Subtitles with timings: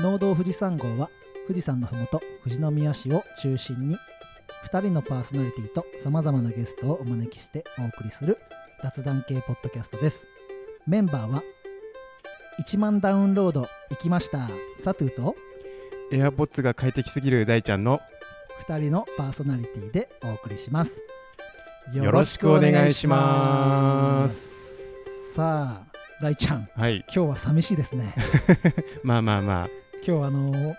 [0.00, 1.10] 農道富士山号は
[1.46, 3.98] 富士山のふもと富士宮市を中心に
[4.72, 8.38] 2人のパーソナリティとさまざまなゲストをお招きしてお送りする
[8.82, 10.26] 雑談系ポッドキャストです。
[10.86, 11.42] メンバーは
[12.58, 14.48] 1万ダウンロード行きました
[14.82, 15.36] サトゥーと
[16.10, 18.00] エアポッツが快適すぎる大ちゃんの
[18.66, 21.02] 2人のパーソナリティでお送りします。
[21.92, 24.52] よろしくお願いします。
[25.34, 26.68] さあ大ちゃん。
[26.74, 27.04] はい。
[27.14, 28.14] 今日は寂しいですね。
[29.02, 29.68] まあまあま
[30.06, 30.76] 今日あの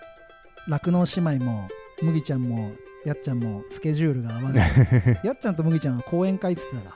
[0.67, 1.67] 酪農姉妹も
[2.01, 2.71] 麦ちゃんも
[3.05, 4.59] やっちゃんもスケジュールが合わず
[5.23, 6.95] やっちゃんと麦ちゃんは講演会っつってたが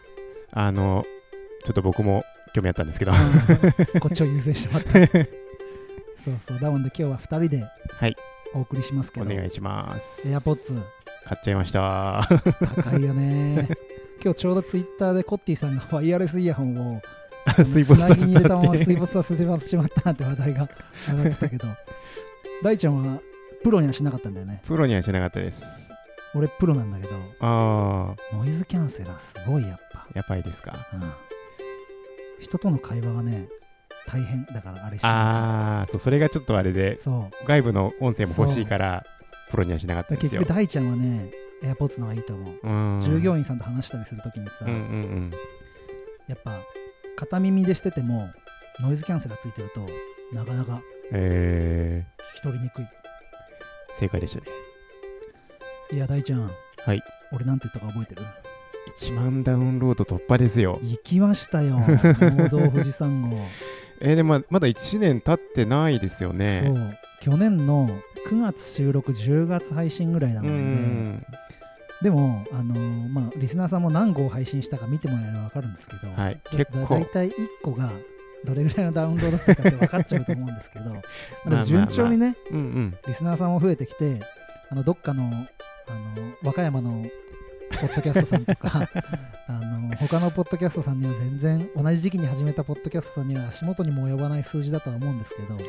[0.52, 1.06] ああの
[1.64, 3.12] ちょっと僕も興味あったんですけど。
[3.12, 3.18] うん
[4.00, 5.18] こっちを優先してもらった。
[6.24, 6.60] そうそう。
[6.60, 7.66] だもんで今日は2人で
[8.00, 8.16] はい。
[8.54, 10.28] お送りしますけど、お願いします。
[10.30, 10.82] エアポッツ。
[11.26, 12.28] 買っちゃいました。
[12.76, 13.68] 高いよね。
[14.24, 17.02] 今日ちょうどツイッターでコッティさんがワイヤレスイヤホンを
[17.64, 20.70] 水没させたって水没させてしまったって話題が
[21.10, 21.68] 上がってたけど
[22.64, 23.20] 大ちゃんは
[23.64, 24.62] プロにはしなかったんだよね。
[24.66, 25.66] プロにはしなかったです。
[26.36, 30.88] 俺プロなんだけどああノイズキャンセラーすごいやっぱ、やばいですか。
[30.94, 31.12] うん、
[32.40, 33.48] 人との会話がね
[34.08, 37.46] 大変だからあれしああそうそれがちょっとあれでそう。
[37.46, 39.06] 外部の音声も欲しいから
[39.50, 40.42] プロにはしなかったんですよ。
[40.42, 41.32] だ結局大ちゃんはね
[41.64, 43.02] AirPods の方がいいと思う、うん。
[43.02, 45.32] 従業員さんと話したりするときにさ、うんうんうん。
[46.28, 46.60] やっぱ
[47.18, 48.32] 片耳でしてても
[48.80, 49.88] ノイズキャンセラーついてると
[50.34, 52.86] なかなかえ聞き取りにくい。
[52.86, 52.88] ー、
[53.94, 54.46] 正解でしたね。
[55.92, 56.52] いや大ちゃん。
[56.86, 57.02] はい。
[57.32, 58.22] 俺なんて言ったか覚えてる
[59.00, 60.80] ？1万ダウンロード突破ですよ。
[60.84, 61.80] 行きましたよ
[62.22, 63.38] 農道富士山号、
[64.00, 66.64] えー、でもまだ1年経ってないですよね。
[66.66, 66.98] そう。
[67.22, 67.90] 去年の
[68.30, 71.26] 9月収録10月配信ぐらいなうので、ん
[72.02, 76.96] でも、あのーまあ、リスナーさんも何号配信したか見てもらえれば分かるんですけど、はいだ結構。
[76.96, 77.92] だいたい1個が
[78.46, 81.00] どれぐらいのダウンロード数かって分かっちゃうと思うんですけど、 ま
[81.46, 82.36] あでも順調にね、
[83.08, 84.22] リスナーさんも増えてきて、
[84.70, 87.06] あのどっかのあの和歌山の
[87.72, 88.88] ポッドキャストさんとか、
[89.48, 95.66] あの他のポッドキャストさんには全然、同じ時期に始めたポッドキャストさんには足元にも及ばない数字だとは思うんですけど、で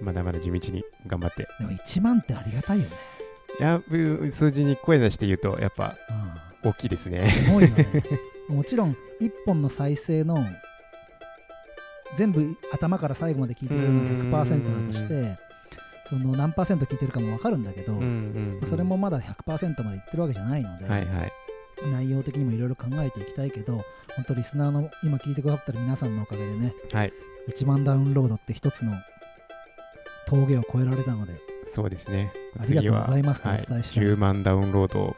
[0.00, 1.46] まだまだ地道に頑張って。
[1.60, 3.17] も1万ってありがたいよね。
[3.60, 6.48] いやう数字に声出して言うとやっぱうん。
[6.62, 7.30] 大きいですね。
[7.30, 7.86] すごいよね。
[8.48, 10.44] もちろん、1本の再生の
[12.16, 15.38] 全部頭から最後まで聞いてるのが100%だとして、
[16.06, 18.00] その何パーセント聞いてるかも分かるんだけど、
[18.66, 21.32] それもまだ100%までいってるわけじゃないので、はいはい。
[21.92, 23.84] 内容的にもいろいろ考えていきたいけど、
[24.16, 27.12] 本当リスナーの今聞いてくださってる皆さんのおかげでね、はい。
[27.50, 28.94] 1万ダウンロードって一つの
[30.26, 31.34] 峠を越えられたので、
[31.72, 32.32] そうですね。
[32.58, 34.04] ありがとうございますとおはい伝えしたい。
[34.04, 35.00] 10万ダウンロード。
[35.08, 35.16] を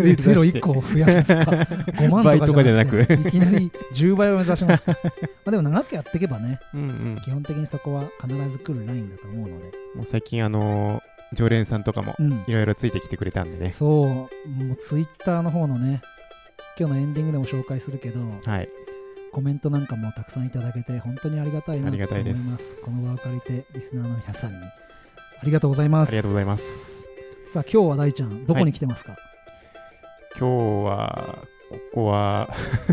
[0.00, 1.50] えゼロ1個を増やすんですか
[2.02, 3.00] 5万とかじゃなく。
[3.00, 4.92] いきなり10倍を目指しますか。
[5.44, 7.18] まあでも長くやっていけばねうんうん。
[7.24, 9.64] 基本的にそこは必ず来るラインだと思うので。
[9.94, 11.02] もう最近あのー
[11.32, 12.44] 常連さんとかもうん。
[12.46, 13.72] いろいろついてきてくれたんでね。
[13.72, 14.48] そう。
[14.48, 16.00] もうツイッターの方のね
[16.78, 18.68] 今日のエンディングでも紹介するけどはい。
[19.32, 22.82] コメントなんかもたくさんいただけて本当にありがたいなと思います。
[22.84, 24.58] この場を借りてリスナーの皆さんに
[25.40, 26.08] ありがとうございます。
[26.08, 27.06] ありがとうございます。
[27.50, 29.16] さあ今日は大ちゃんどこに来てますか、
[30.38, 31.38] 今日は
[31.70, 32.48] ここは。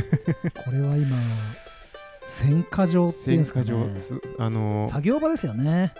[0.65, 1.17] これは今
[2.25, 3.73] 選果場っていうんですかね。
[4.39, 5.93] あのー作業場ですよね。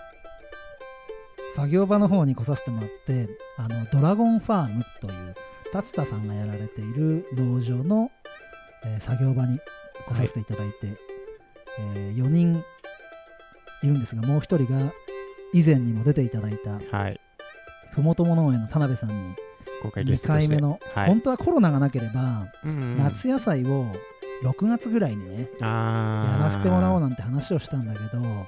[1.55, 5.35] 作業場の方に来させてもらってあのドラゴンファームという
[5.71, 8.11] 達田さんがやられている農場の、
[8.83, 9.59] えー作業場に
[10.07, 10.87] 来させていただいて、
[11.79, 12.63] え4人
[13.83, 14.91] いるんですがもう1人が
[15.53, 17.19] 以前にも出ていただいたはい。
[17.91, 19.15] ふもとも農園の田辺さんに
[19.83, 21.07] 2今回目の、はい。
[21.07, 22.97] 本当はコロナがなければ、うんうん。
[22.97, 23.85] 夏野菜を
[24.43, 28.47] 6月ぐらいにねやらせてもらおうなんて話をしたんだけど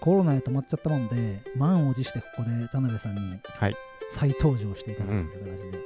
[0.00, 3.76] コロナで止まっちゃったもんで満を持してここで田辺さんにはい。
[4.10, 5.78] 再登場していただくという形で,、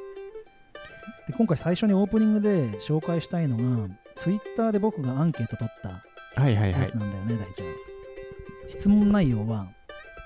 [1.28, 6.02] で今回最初にオープニングで紹介したいのがツイッターで僕がアンケート取った
[6.40, 6.82] はいはいはい。
[6.82, 7.66] やつなんだよね、大ちゃん
[8.68, 9.68] 質問内容は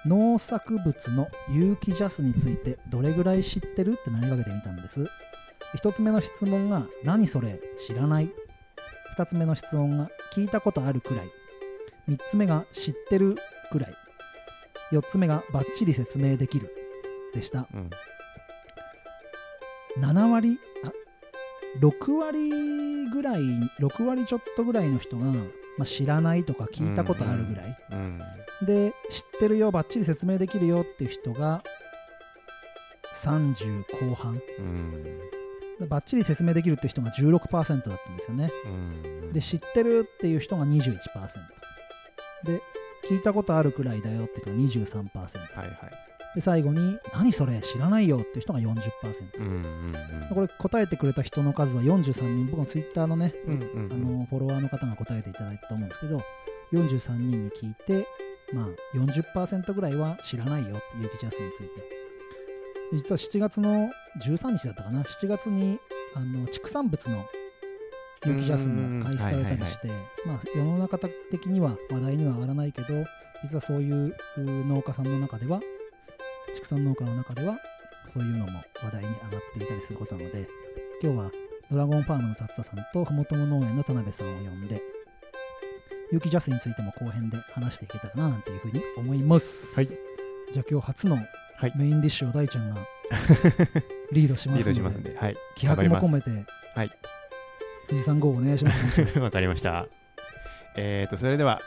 [0.06, 5.06] 農作物の有機ジャスについてどれぐらい知ってるって投げかけてみたんです。
[5.74, 8.30] 一つ目の質問が何それ知らない。
[9.16, 11.30] 二つ目の質問が聞いたことあるくらい。
[12.06, 13.36] 三つ目が知ってる
[13.72, 13.94] くらい。
[14.92, 16.70] 四つ目がバッチリ説明できる。
[17.32, 17.66] でした。
[17.72, 17.90] うん。
[19.98, 20.92] 7割あ
[21.80, 22.50] 6割
[23.10, 23.40] ぐらい
[23.80, 25.32] 6割ちょっとぐらいの人が、
[25.76, 28.20] まあ、知らないとか聞いたことあるぐらい、うん
[28.62, 31.62] で知ってるよバッチリ説明できるよっていう人が
[33.22, 34.40] 30後半。
[34.58, 35.18] うん。
[35.80, 38.50] でバッチリ説明できるっていう人が16%だったんですよね。
[38.66, 39.32] うん。
[39.32, 40.98] で知ってるっていう人が21%
[42.44, 42.62] で
[43.08, 48.72] 聞いたことあるくらいだよっていうのが23%はいはいで最後に何それ知らないよっていう人が40%、
[49.38, 49.94] うんうん
[50.34, 52.46] これ答えてくれた人の数は43人。
[52.46, 56.22] 僕のツイッターのね、うんうんあのフォロワーの方が答えていただいたと思うんですけど
[56.72, 58.06] 43人に聞いて
[58.52, 62.04] まあ40%ぐらいは知らないよって有機ジャスについて。
[62.92, 63.90] で実は7月の
[64.22, 65.02] 13日だったかな。
[65.02, 65.78] 7月に
[66.14, 67.26] あの畜産物の
[68.26, 69.88] 有機ジャスも開始されたりして
[70.26, 70.98] まあ世の中
[71.30, 73.04] 的には話題には上がらないけど
[73.42, 75.60] 実はそういうう農家さんの中では
[76.54, 77.58] 畜産農家の中では
[78.12, 80.48] そういうのも話題に上がっていたりすることなので
[81.02, 81.30] 今日は
[81.70, 84.80] ドラゴンファームの達田さんとふもとも農園の田辺さんを呼んで
[86.12, 89.86] 有機ジャスについても後編で話していけたらななんていうふうに思います、はい。
[89.86, 91.72] じゃあ今日初のはい。
[91.76, 92.86] メインディッシュを大ちゃんが
[94.12, 95.36] リードしますのでではい。
[95.56, 96.30] 気迫も込めて
[96.74, 96.90] はい。
[97.88, 99.18] 富士山号お願いします。
[99.18, 99.86] わかりました。
[100.76, 101.60] えーとそれでは、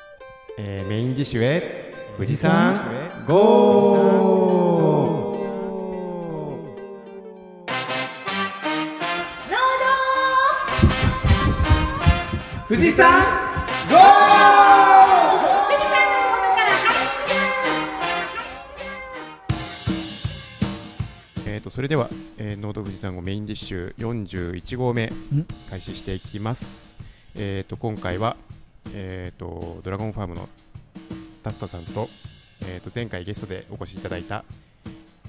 [0.58, 4.77] えーメインディッシュへ富士山ゴ
[12.78, 13.26] 富士山
[13.90, 13.98] ゴー
[21.48, 22.08] えー、とそれでは、
[22.38, 25.12] えー、ノート富士山号メインディッシュ41号目
[25.72, 27.00] 開始していきます。
[27.34, 28.38] えー、と今回は、
[28.94, 30.48] えー、とドラゴンファームの
[31.44, 32.10] タスタさんと,、
[32.68, 34.44] えー、と前回ゲストでお越しいただいた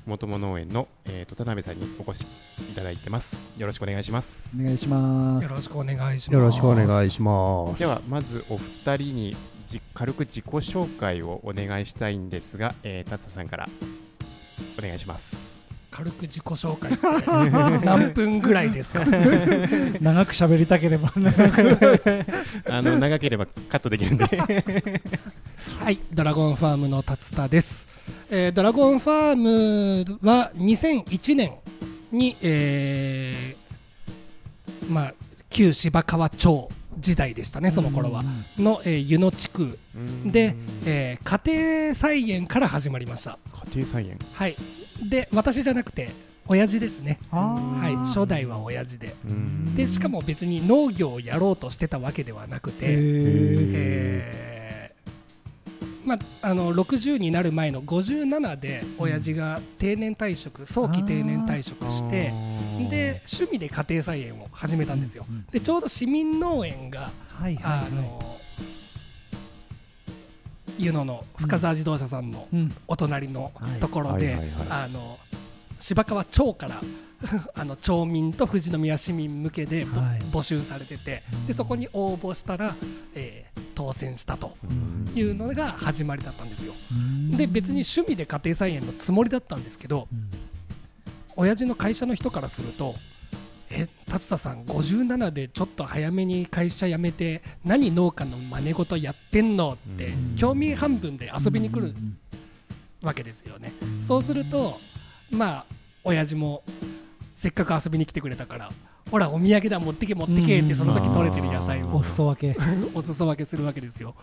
[0.08, 2.26] 元も農園の、えー、と田辺さんにお越し
[2.70, 3.48] いただいてます。
[3.56, 4.56] よろしくお願いします。
[4.58, 6.32] お願いしますよろしくお願いします。
[6.32, 7.78] よろしくお願いします。
[7.78, 9.36] ではまずお二人に
[9.68, 13.68] じ軽く自己紹介をお願いしたいんですが、えー、タスタさんから
[14.78, 15.47] お願いします。
[15.98, 16.96] 軽く自己紹介っ
[17.80, 19.04] て何分ぐらいですか？
[20.00, 21.12] 長く喋りたければ
[22.70, 24.24] あの長ければカットできるんで。
[25.80, 27.84] はい、ドラゴンファームの達田です。
[28.30, 31.52] えードラゴンファームは2001年
[32.12, 35.14] に、えーまあ
[35.50, 36.68] 旧芝川町
[37.00, 38.22] 時代でしたね、その頃は
[38.58, 39.76] の、えー湯野地区
[40.26, 40.54] で、
[40.86, 43.36] えー家庭菜園から始まりました。
[43.72, 44.18] 家庭菜園。
[44.32, 44.54] はい。
[45.02, 46.10] で、私じゃなくて
[46.46, 47.18] 親父ですね。
[47.30, 49.14] あはい、ー初代は親父で。
[49.24, 49.74] うん。
[49.74, 53.72] でしかも別に農業をやろうとしてたわけではなくへて、ー。
[53.74, 54.48] えー
[56.08, 56.18] まあ、
[56.48, 62.32] あの60になる前の57で親父が定年退職早期定年退職して
[62.90, 65.26] で趣味で家庭菜園を始めたんですよ。
[65.28, 67.90] うんでちょうど市民農園がはいはいあはい。
[67.92, 68.38] の
[70.78, 72.74] 湯野の深澤自動車さんのうん。
[72.86, 73.80] お隣のはい。
[73.80, 74.38] ところで
[75.78, 76.80] 芝川町から
[77.54, 80.20] あの町民と富士宮市民向けでぼはい。
[80.32, 82.74] 募集されててでそこに応募したら、
[83.14, 86.74] えー当選したとうんいうのが始まりだったんですよ。
[86.90, 87.30] うん。
[87.30, 90.28] で別に趣味で家庭菜園のつもりだったんですけどうん。
[91.36, 93.17] 親父の会社の人からすると「え
[94.10, 102.18] 達田さん57でちょっと早めに会社辞めて何農家の真似事やってんの?」ってうん興味半分で遊びに来るうん
[103.00, 103.72] わけですよね。
[104.06, 104.80] そうすると
[105.30, 105.64] まあ
[106.04, 106.62] 親父も
[107.34, 108.72] せっかく遊びに来てくれたから
[109.10, 112.58] ほらお土産だ持ってけ持ってけってその時取れてる野菜をお裾分け
[112.94, 114.14] お裾分けするわけですよ。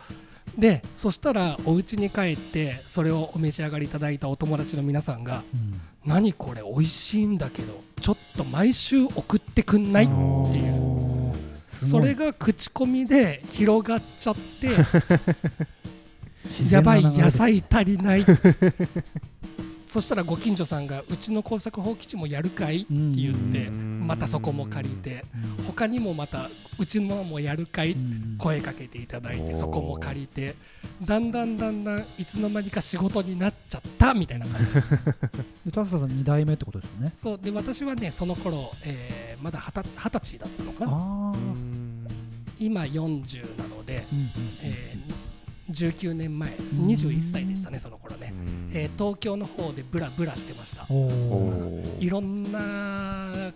[0.58, 10.96] でそしたらお家に帰ってそれをお召し上がりいただいたお友達の皆さんがうん「何これ美味しいんだけどちょっと毎週送ってくんない?」っていう。
[11.68, 14.70] それが口コミで広がっちゃって
[16.46, 18.26] 自やばい野菜足りない
[19.96, 23.96] そしたらご近所さんが「うちの耕作放棄地もやるかい?」って言ってうん。
[24.06, 25.24] またそこも借りて
[25.66, 28.36] 他にもまた「うちのもやるかい?」うん。
[28.38, 30.54] 声かけていただいてそこも借りて
[31.02, 34.90] だんだんだんだんいつの間にか仕事になっちゃったみたいな感じです。
[35.66, 37.12] でタスタさん2代目ってことですよね？
[37.16, 37.40] そう。
[37.42, 41.34] で私はねその頃、えーまだ二十歳だったのかな。
[42.60, 44.26] 今40なので、うんうん。
[44.26, 44.45] えー
[45.72, 46.54] 19年前ん。
[46.54, 48.34] 21歳でしたねその頃ね、
[48.74, 50.84] えー東京の方でブラブラしてました。
[52.00, 53.52] いろんな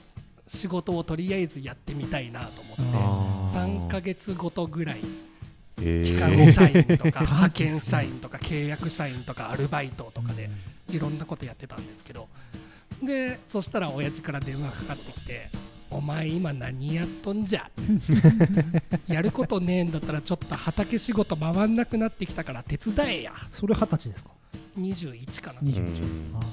[0.48, 4.98] 仕事をとりあえずやってみたいなと思ってあ3ヶ月ごとぐらい
[5.82, 10.50] え機関社員とか 派遣社員とか契約社員とかアルバイトとかで
[10.90, 12.28] いろんなことやってたんですけど。
[13.04, 15.50] でそしたら親父から電話かかってきて
[15.92, 17.70] 「お前今何やっとんじゃ」
[19.08, 23.34] やることねえんだったらちょっと畑仕事回んなくなってきたから手伝えや。
[23.52, 24.30] それ二十歳ですか
[24.78, 25.60] ？21かな。
[25.62, 26.44] 21うんあ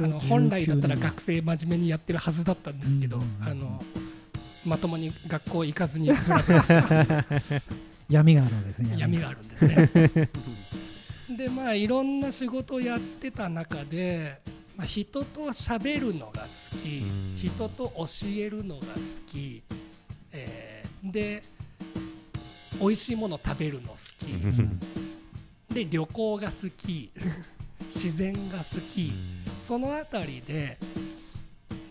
[0.00, 3.82] あの本来だったら学生真面目にやってるはずだったんですけど、あの
[4.64, 7.62] まともに学校行かずにブラブラしてー
[8.08, 10.30] 闇があるんですね闇があるんですね。
[11.36, 14.40] でまあいろんな仕事をやってた中で、
[14.76, 16.98] まあ、人と喋るのが好き。
[16.98, 17.36] うん。
[17.36, 19.62] 人と教えるのが好き、
[20.32, 21.42] えーで
[22.80, 24.30] 美味しいもの食べるの好き。
[24.30, 24.80] うん。
[25.68, 27.10] で旅行が好き。
[27.86, 29.12] 自然が好き。
[29.62, 30.78] そのあたりで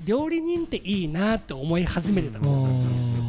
[0.05, 3.21] 料理人っていいなって思い始めてた頃だったんですよ。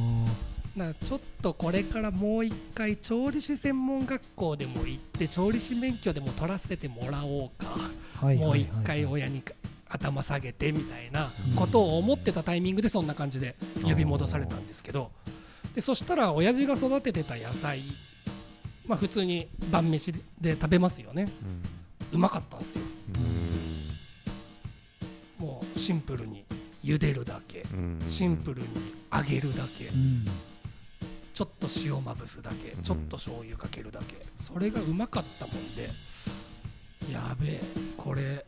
[0.87, 9.43] だからちょっとこれからもう一回調理師専門学校でも行って調理師免許でも取らせてもらおうか、はいもう一回親に
[9.89, 15.11] 頭下げてみたいなことを思ってたタイミングでそんな感じで呼び戻されたんですけど
[15.75, 17.83] でそしたら親父が育ててた野菜
[18.87, 21.29] まあ普通に晩飯で食べますよね。
[22.13, 22.83] うまかったんですよ。
[25.39, 26.45] もうシンプルに
[26.85, 27.65] 茹でるだけ
[28.09, 28.69] シンプルに
[29.13, 29.91] 揚げるだけ
[31.33, 34.17] ちょっと塩まぶすだけちょっと醤油かけるだけ。
[34.43, 35.89] それがうまかったもんで
[37.11, 37.61] やべえ
[37.97, 38.45] これ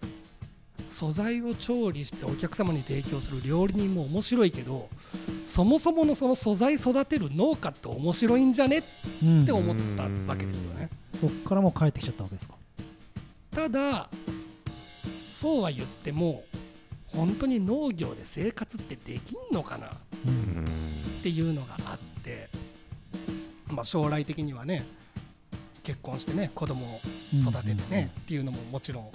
[0.86, 4.88] 素材を調理してお客様に提供する料理人も面白いけど
[5.44, 8.82] そもそものその素材育てる農家って面白いんじゃねっ
[9.22, 10.88] うんて思ったわけですよね。
[11.20, 12.54] そっからもう帰ってきちゃったわけですか？
[13.50, 14.08] ただ
[15.30, 16.44] そうは言っても
[17.08, 19.92] 本当に農業で生活ってできんのかな
[20.26, 20.64] うん。
[21.20, 22.48] っていうのがあって、
[23.68, 24.84] まあ、将来的にはね
[25.84, 27.00] 結婚してね子供を
[27.36, 29.10] 育ててねっていうのももちろん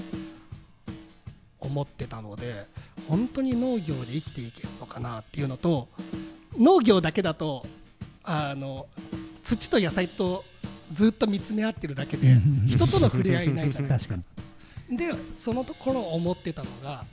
[1.59, 2.67] 思ってたので
[3.07, 5.89] 本当に農業で生きていけるのかなっていうのと
[6.57, 7.65] 農業だけだと
[8.23, 8.87] あの
[9.43, 10.45] 土と野菜と
[10.93, 14.27] ずっと見つめ合ってるだけでうん人との触れ合いないじゃないです確か。
[14.91, 17.03] でそのところ思ってたのが、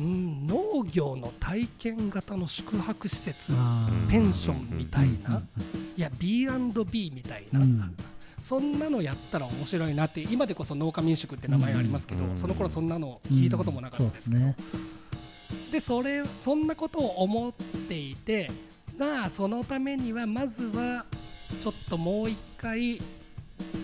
[0.00, 3.52] うん、農業の体験型の宿泊施設
[4.10, 5.48] ペンションみたいな、うん。
[5.96, 7.94] いや B&B みたいな、うん
[8.40, 14.54] そんなのやったら面白いなって今でこそ農家民宿って名前ありますけど、うんその頃そんなの聞いたこともなかったんですけど、うん
[15.72, 17.52] でそれそんなことを思っ
[17.88, 18.50] ていて
[18.98, 21.04] まあそのためにはまずは
[21.62, 23.00] ちょっともう一回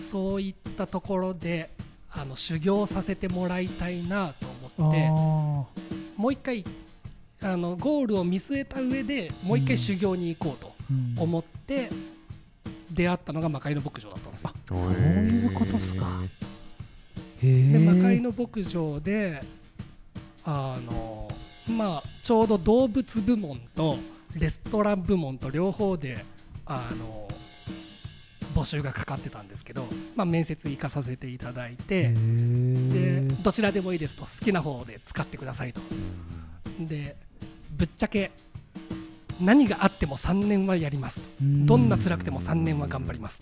[0.09, 1.69] そういったところで
[2.11, 4.47] あの修行させてもらいたいなと
[4.77, 5.11] 思ってあ
[6.17, 6.63] もう一回
[7.41, 10.73] あのゴールを見据えた上でもう一回修行に行こうと
[11.21, 11.89] 思って
[12.97, 14.51] 出会ったのが魔界の牧場だったんですよ。
[14.69, 16.07] そういうことっすか。
[17.43, 19.39] へでえ魔界の牧場で
[20.43, 21.31] あの
[21.69, 23.97] まあちょうど動物部門と
[24.35, 26.25] レストラン部門と両方で
[26.65, 27.27] あの
[28.55, 29.85] 募集がかかってたんですけど、
[30.15, 35.81] まあ、面接行かさせていただいて、へでーどちらでもいいですと好きな方で使ってくださいと。
[36.79, 37.15] で
[37.71, 38.31] ぶっちゃけ
[39.41, 41.21] 何があっても3年はやります。
[41.41, 43.41] どんな辛くても3年は頑張ります。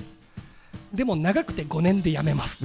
[0.94, 2.62] でも長くて5年で辞めます。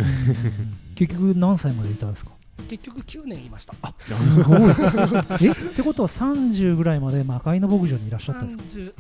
[0.95, 2.33] 結局何歳までいたんですか？
[2.69, 3.75] 結局9年いました。
[3.99, 4.61] すごい。
[5.43, 8.93] えってことは30ぐらいまで魔界の牧場にいらっしゃったんですか？30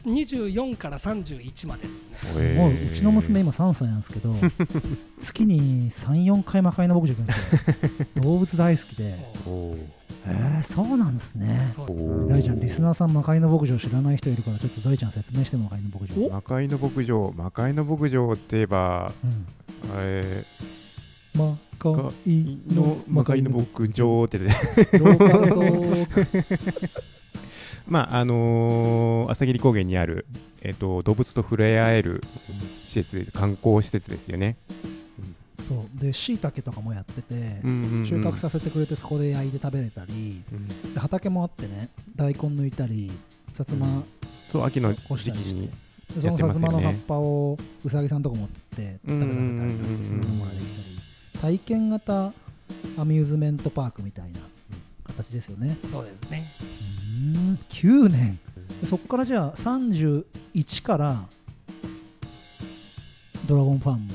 [0.52, 2.54] 24から31までですね。
[2.54, 4.34] もううちの娘今3歳なんですけど
[5.20, 7.38] 月に34回魔界の牧場行くんです
[8.18, 8.22] よ。
[8.22, 9.18] 動物大好きで
[10.26, 11.58] えー、そうなんですね。
[12.28, 16.28] 大ちゃんリスナーさん魔界の牧場知らない人いるからちょっと大ちゃん説明して魔界の牧場。
[16.28, 19.46] 魔界の牧場魔界の牧場って言えばうん
[19.94, 20.44] え
[21.34, 24.38] 魔界ーのの魔界の牧場って。
[24.38, 24.54] ね
[27.88, 30.26] まああのー朝霧高原にある、
[30.62, 32.22] えっと動物と触れ合える
[32.86, 34.56] 施設で観光施設ですよね。
[35.70, 36.00] そう。
[36.00, 38.06] でしいたけとかもやっててうんうんうん。
[38.06, 40.92] 収穫させてくれてそこで焼いて食べれたりうん。
[40.94, 43.10] で畑もあってね大根抜いたり
[43.52, 44.02] さつま
[44.50, 45.50] そう秋の干したりして。
[45.50, 45.70] 時期に
[46.16, 46.66] でそやのってますよね。
[46.66, 52.32] さつまの葉っぱをうさぎさんとか持って食べさせたりとかするのもできたり体験型
[52.98, 54.40] アミューズメントパークみたいな
[55.04, 55.76] 形ですよね。
[55.90, 56.50] そうですね。
[57.00, 57.58] うーん。
[57.68, 58.38] 9年。
[58.80, 61.24] でそこからじゃあ31から
[63.46, 64.12] ドラゴンファーム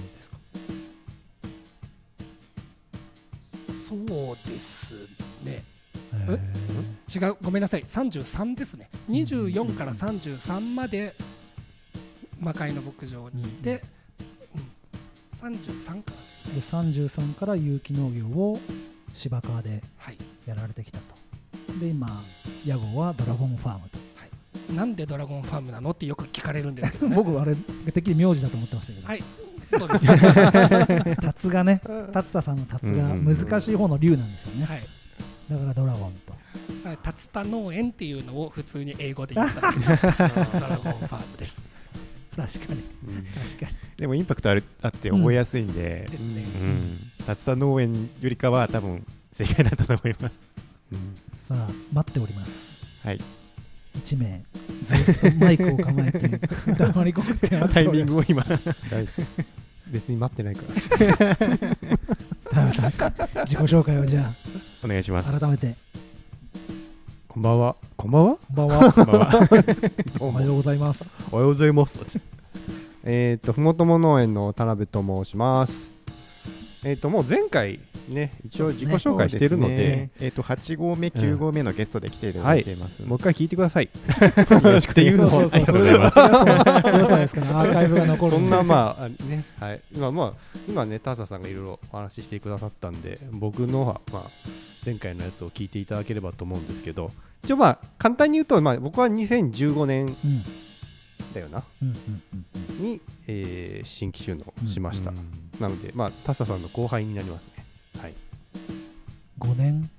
[4.43, 4.93] そうです
[5.43, 5.63] ね。
[7.13, 7.37] 違う？
[7.41, 7.83] ごめんなさい。
[7.83, 8.89] 33ですね。
[9.09, 11.13] 24から33まで
[12.39, 13.81] 魔界の牧場にいて、
[14.55, 14.57] う
[15.35, 16.17] ん、33から
[16.53, 16.81] ですね。
[16.83, 18.59] で33から有機農業を
[19.13, 20.17] 芝川ではい。
[20.45, 21.79] やられてきたと。
[21.79, 22.23] で今
[22.65, 23.99] 屋号はドラゴンファームと。
[24.73, 25.91] なんでドラゴンファームなの？
[25.91, 27.15] ってよく聞かれるんですけどね。
[27.21, 29.23] 僕あれてっきり名字だと思ってましたけど、はい
[29.69, 31.15] そうですね。
[31.21, 31.81] タツがね
[32.13, 34.65] 達田さんのタツが難しい方の竜なんですよね。
[34.65, 34.83] はい。
[35.49, 36.31] だからドラゴンと。
[36.31, 41.61] はい竜田農園っていうのを普通に英語で言っただけですドラゴンファームです。
[42.35, 42.83] 確かに。
[43.07, 43.25] うん。
[43.25, 43.71] 確かに。
[43.97, 46.43] でもインパクトあるあって覚えやすいんで、ですね。
[46.43, 50.39] うん、竜田農園よりかは多分正解だったと思います。
[50.91, 51.15] うん。
[51.47, 52.51] さあ待っております。
[53.03, 53.19] はい、
[54.03, 54.43] 1名
[54.83, 56.39] ずっとマイクを構えて
[56.77, 58.43] 黙りこもって待っタイミングを今。
[58.91, 59.23] 大事
[59.87, 60.61] 別に待ってないか
[61.19, 61.35] ら。
[61.35, 61.45] 田
[62.65, 62.91] 辺さん
[63.45, 64.31] 自己紹介をじゃ
[64.83, 65.35] お願いします。
[65.35, 65.73] あ改めて。
[67.27, 67.75] こんばんは。
[67.95, 68.37] こんばんは？
[68.37, 68.91] こんばんは。
[68.91, 69.49] こんばんは。
[70.19, 71.05] おはようございます。
[71.31, 71.99] おはようございます。
[73.03, 75.91] えっと、ふもとも農園の田辺と申します。
[76.83, 82.63] えっ、と、もう前回ね、一応自己紹介してるので、ねえっ、と8号目、9号目のゲストで来ていただい。
[82.63, 83.01] ています。
[83.03, 83.85] もう一回聞いてください。
[83.85, 83.91] よ
[84.61, 85.29] ろしくっていうのを。
[85.29, 85.65] そうそうそう。
[85.65, 87.35] それが良さです。
[87.35, 94.31] からアーカイブが残るそんでなまあ、あね、はい、今、まあ、今ね、ターサさんがいろいろお話ししてくださったんで、僕のは、まあ、
[94.85, 97.11] 前回のやつを聞いていただければと思うんですけど、
[97.43, 100.43] 一応まあ、簡単に言うと、まあ、僕は2015年うん
[101.33, 101.87] だよな、うん。
[101.89, 105.11] うんうんうんに、えー新規収納しました。
[105.11, 107.43] うんなので、まあ、タッサさんの後輩になります。
[107.54, 107.54] ね。
[108.01, 108.13] はい。
[109.39, 109.89] 5年？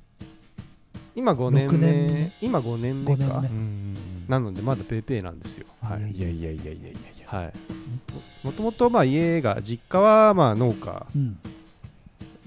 [1.14, 1.72] 今5年目。
[1.72, 2.32] 六年目？
[2.40, 3.42] 今5年目か？
[4.28, 5.66] なのでまだペーペーなんですよ。
[5.82, 6.12] はい。
[6.12, 6.90] いやいやいやいやいや。
[6.90, 7.28] いや。
[7.28, 7.52] はい。
[8.44, 11.38] もともとまあ家が実家はまあ農家、うん。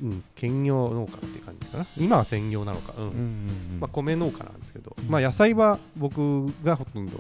[0.01, 1.85] うん、兼業農家っていう感じかな。
[1.97, 2.93] 今は専業なのか。
[2.97, 3.47] うん、
[3.81, 5.09] まあ、米農家なんですけど、うん。
[5.09, 7.19] まあ野菜は僕がほとんど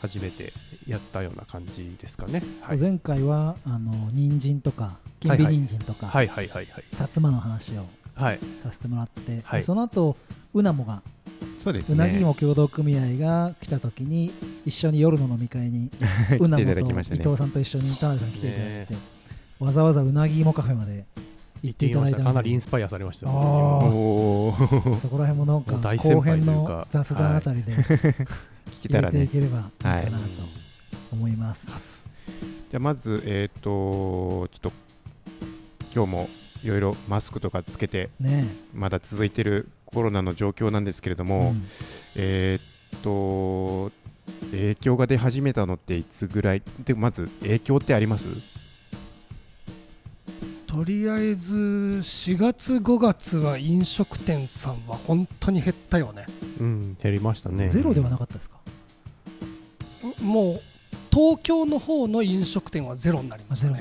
[0.00, 0.52] 初めて
[0.86, 2.42] やったような感じですかね。
[2.60, 2.78] はい。
[2.78, 6.84] 前回はあの人参とかきんび人参とか、はいはいはいはい。
[6.92, 8.38] 薩摩の話をはい。
[8.62, 9.62] させてもらって、はい。
[9.62, 10.16] その後
[10.54, 11.02] うなもが
[11.58, 11.94] そうですね。
[11.94, 14.32] うなぎも協同組合が来た時に
[14.64, 15.90] 一緒に夜の飲み会に
[16.38, 17.14] うなもと。
[17.14, 19.18] 伊藤さんと一緒に田辺さん来ていただいて、ね
[19.58, 21.04] わざわざうなぎ芋カフェまで
[21.62, 24.54] 行っていただいたかなりインスパイアされましたそこ
[25.18, 27.74] ら辺もなんか後編の雑談あたりで
[28.82, 29.24] 聞けたらね。
[29.24, 30.24] いければいいかはいなと
[31.12, 32.06] 思います。
[32.70, 34.72] じゃあまず、えっ、と、ちょっと
[35.94, 36.28] 今日も
[36.62, 38.44] いろいろマスクとかつけて、ね。
[38.74, 41.62] まだ続いているコロナの状況なんですけれどえ、も、うん。
[42.16, 43.90] えっ、と、
[44.50, 46.62] 影響が出始めたのっていつぐらい？
[46.84, 48.28] でまず影響ってあります？
[50.66, 56.26] とりあえず4月5月は飲食店さんは本当に減ったよね。
[56.60, 57.70] うん減りましたね。
[57.70, 58.57] ゼロではなかったですか？
[60.20, 60.60] もう
[61.10, 63.80] 東京の方の飲食店はゼロになりましたね。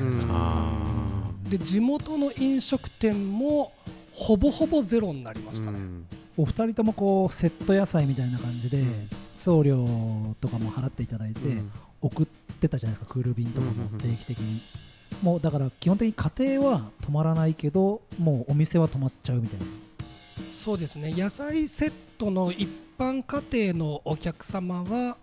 [1.49, 3.71] で地元の飲食店も
[4.11, 6.07] ほぼほぼゼロになりましたね、うん。
[6.37, 9.09] お二人ともこうセット野菜みたいな感じで、うん。
[9.37, 9.85] 送料
[10.41, 11.71] とかも払っていただいて、うん。
[12.01, 12.25] 送っ
[12.59, 13.13] てたじゃないですか。
[13.13, 14.61] クール便とかもうんうんうん定期的に、
[15.21, 19.65] もうだから基本的に家庭は止まらないけどもうお店は止まっちゃうみたいな。
[20.57, 21.13] そうですね。
[21.15, 25.17] 野菜セットの一般家庭のお客様は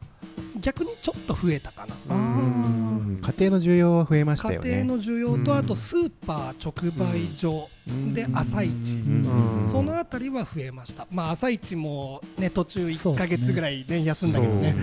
[0.61, 1.95] 逆にちょっと増えたかな。
[2.15, 4.83] ー家庭の需要は増えました家よね。
[4.83, 7.69] 庭の需要とあとスーパー直売所
[8.13, 8.97] で朝市。
[8.97, 9.69] うん。
[9.69, 11.07] そのあたりは増えました。
[11.11, 14.75] まあ朝市もね途中1そうっすねか月ぐらいね休んだけどね。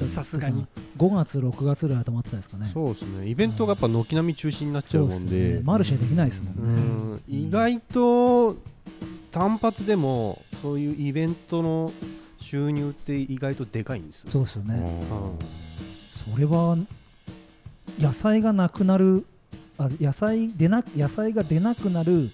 [0.00, 0.06] うん。
[0.06, 0.66] さすがに。
[0.96, 3.28] 5月6月ぐらいは止まってたですかねそうですね。
[3.28, 5.60] イベントがやっぱ軒並み中止になっちゃうもんで。
[5.62, 7.46] マルシェできないですもうんね、ん。
[7.46, 8.56] 意外と
[9.30, 11.92] 単発でもそういうイベントの
[12.48, 14.30] 収入って意外とでかいんですよ。
[14.32, 14.80] そうですよね。
[15.10, 15.34] お
[16.32, 16.78] それは
[18.00, 19.26] 野菜がなくなる
[19.76, 22.30] あ野菜出な野菜が出なくなる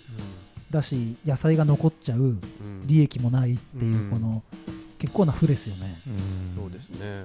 [0.70, 2.38] だし野菜が残っちゃううん。
[2.86, 4.10] 利益もないっていう、うん。
[4.10, 4.42] この
[5.00, 6.62] 結構な負ですよね、ーうん。
[6.62, 7.24] そうですね。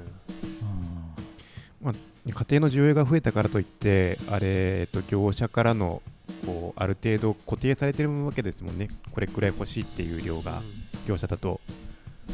[2.25, 6.02] 家庭の需要が増えたからといって、あれ、えっと、業者からの
[6.45, 10.62] こうある程度固定されてるわけですもんね、これくらい欲しいっていう量が、
[11.08, 11.62] 業者だと。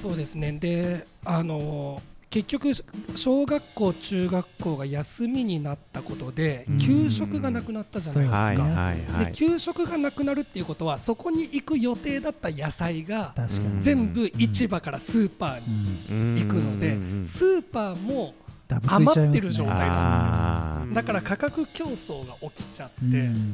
[0.02, 0.52] そうですね。
[0.54, 2.74] であの結局
[3.16, 6.78] 小学校中学校が休みになったことでうん。
[6.78, 8.68] 給食がなくなったじゃないですか、はいはい
[9.14, 9.26] はい。
[9.28, 13.34] で給食がなくなるっていうことはそこに行く予定だった野菜が
[13.80, 15.66] 全部市場からスーパーに
[16.10, 16.40] うん。
[16.42, 18.34] 行くので、スーパーも
[18.68, 23.12] 余ってる状態あうんだから価格競争が起きちゃって、うん。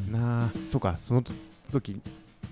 [0.10, 1.24] ーなあ、そうか、その
[1.72, 2.02] 時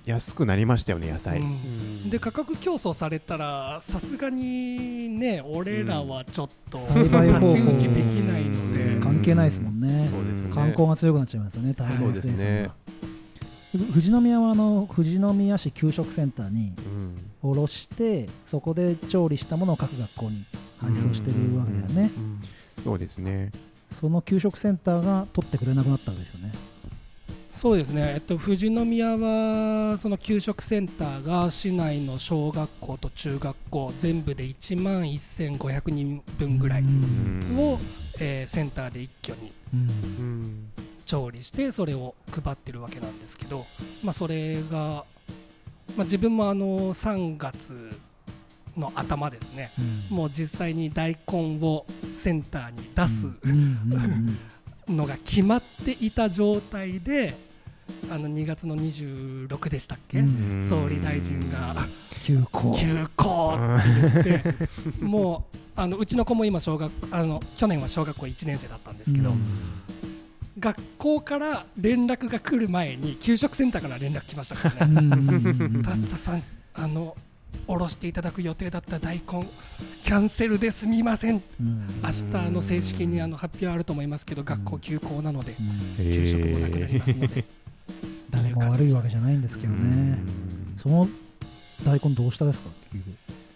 [0.06, 1.40] 安くなりましたよね、野菜。
[1.40, 1.46] うん。
[1.46, 2.10] うん。
[2.10, 8.84] で価格競争されたらさすがにね俺らはちょっと栽培方法太刀打ちできないので。
[8.96, 9.02] うん。
[9.02, 9.88] 関係ないですもんね。
[9.88, 10.10] ね。
[10.54, 12.64] 観光が強くなっちゃいますよね大そうですね。
[12.64, 12.74] が。
[13.92, 17.52] 富士宮はあの富士宮市給食センターにうん。
[17.52, 20.44] 卸してそこで調理したものを各学校に
[20.80, 22.12] 配送してるわけだよね。
[22.78, 23.52] そうですね。
[24.00, 26.52] その給食センターが取ってくれなくなったわけですよね
[27.60, 37.58] そうですね、えっと、富士宮はその給食センターが市内の小学校と中学校全部で1万1500人分ぐらいうん。
[37.60, 37.78] を、
[38.18, 39.52] えーセンターで一挙に
[41.06, 43.66] 調理してそれを配ってるわけなんですけど、
[44.06, 45.04] まあ、それが、
[45.98, 47.74] まあ、自分もあの3月
[48.78, 49.72] の頭ですね。
[50.10, 50.16] うん。
[50.16, 53.28] もう実際に大根をセンターに出す
[54.88, 57.49] のが決まっていた状態で
[58.12, 60.68] あの2月の26でしたっけ、うん。
[60.68, 61.76] 総理大臣が。
[62.26, 62.76] 休校。
[62.78, 64.56] 休校って言って。
[65.04, 69.40] もうあのうちの子も今小学あの去年は小学校1年生だったんですけど、うん。
[70.60, 75.82] 学校から連絡が来る前に給食センターから連絡来ましたからね。
[75.84, 77.16] タスタさんあの
[77.68, 79.48] おろしていただく予定だった大根
[80.04, 81.42] キャンセルですみません。
[81.60, 81.88] うん。
[82.04, 85.56] 明日あの正式にあの発表あると思いますけど学校休校なので
[85.98, 86.12] うん。
[86.12, 87.46] 給食もなくなりますので
[88.30, 90.18] 誰も悪いわけじゃないんですけどね。
[90.78, 91.08] その
[91.86, 92.70] 大根どうしたですか？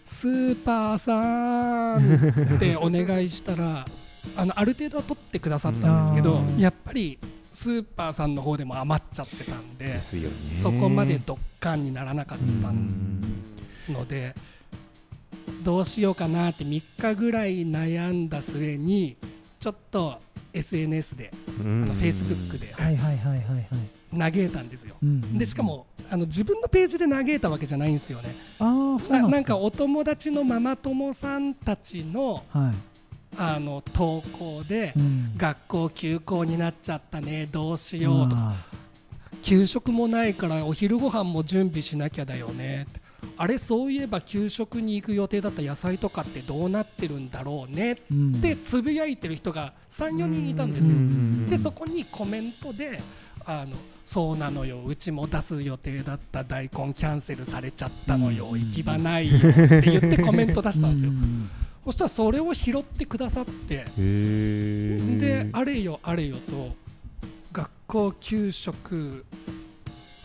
[0.06, 3.86] スーパーさんってお願いしたら
[4.36, 6.58] あのある程度は取ってくださったんですけどうん。
[6.58, 7.18] やっぱり
[7.52, 10.36] スーパーさんの方でも余っちゃってたんでですよね。
[10.62, 13.20] そこまでドッカンにならなかったうん
[13.88, 14.34] ので
[15.62, 19.16] どうしようかなって3日ぐらい悩んだ末に
[19.60, 20.18] ちょっと
[20.52, 21.86] SNS であうん。
[21.88, 23.66] の Facebook ではいはいはいはいはい
[24.14, 24.96] 嘆いたんですよ。
[25.02, 28.34] うんでしかもあの自分のページで嘆いたわけじゃないんですよね。
[28.58, 29.28] ああそうななんか。
[29.30, 32.74] なんかお友達のママ友さんたちのはい。
[33.36, 35.32] あの投稿で、うん。
[35.36, 38.54] 学校休校になっちゃったねどうしようとか、あ
[39.42, 42.86] 給食もないからお昼ご飯も準備しなきゃだよね。
[42.88, 43.00] って
[43.36, 47.92] あれそういえば給食に行く予定だった野菜とかってどうなってるんだろうね。
[47.92, 47.96] っ
[48.40, 50.94] てつぶやいてる人が34人いたんですうよ。
[50.94, 51.46] ん。
[51.46, 53.00] でそこにコメントで
[53.44, 54.82] あのそうなのよ。
[54.84, 58.60] うちも出す予定だった大根キャンセルされちゃったのよ、うん。
[58.60, 61.50] 行き場ないよって言ってコメント出したんですよ、うん。
[61.86, 63.86] そしたらそれを拾ってくださって。
[63.96, 66.74] であれよあれよと
[67.52, 69.24] 学校給食、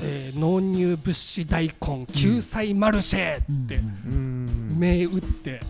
[0.01, 3.79] えー納入物資大根救済マルシェってう
[4.13, 4.75] ん。
[4.77, 5.61] 銘打って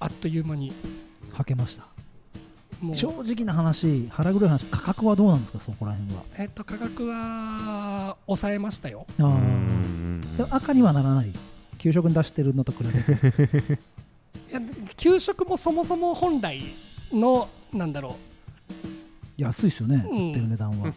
[0.00, 0.72] あっという間に
[1.32, 1.89] はけました
[2.94, 6.22] 正直な話腹黒い話価格はどうなんですかそこら辺は？
[6.38, 9.06] えっと価格は抑えましたよ。
[9.18, 9.22] あ
[10.36, 11.32] でも赤にはならない。
[11.78, 13.78] 給食に出してるのと比べて。
[14.50, 14.60] いや
[14.96, 16.60] 給食もそもそも本来
[17.12, 18.16] のなんだろ
[19.36, 20.28] 安いですよねうん。
[20.28, 20.92] 売ってる値段は。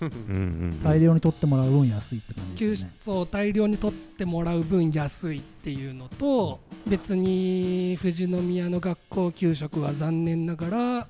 [0.84, 2.94] 大量に取ってもらう分安いって感じですよね。
[3.00, 11.08] そう大量に取ってもらう分安いっていうのと別に富士宮の学校給食は残念ながら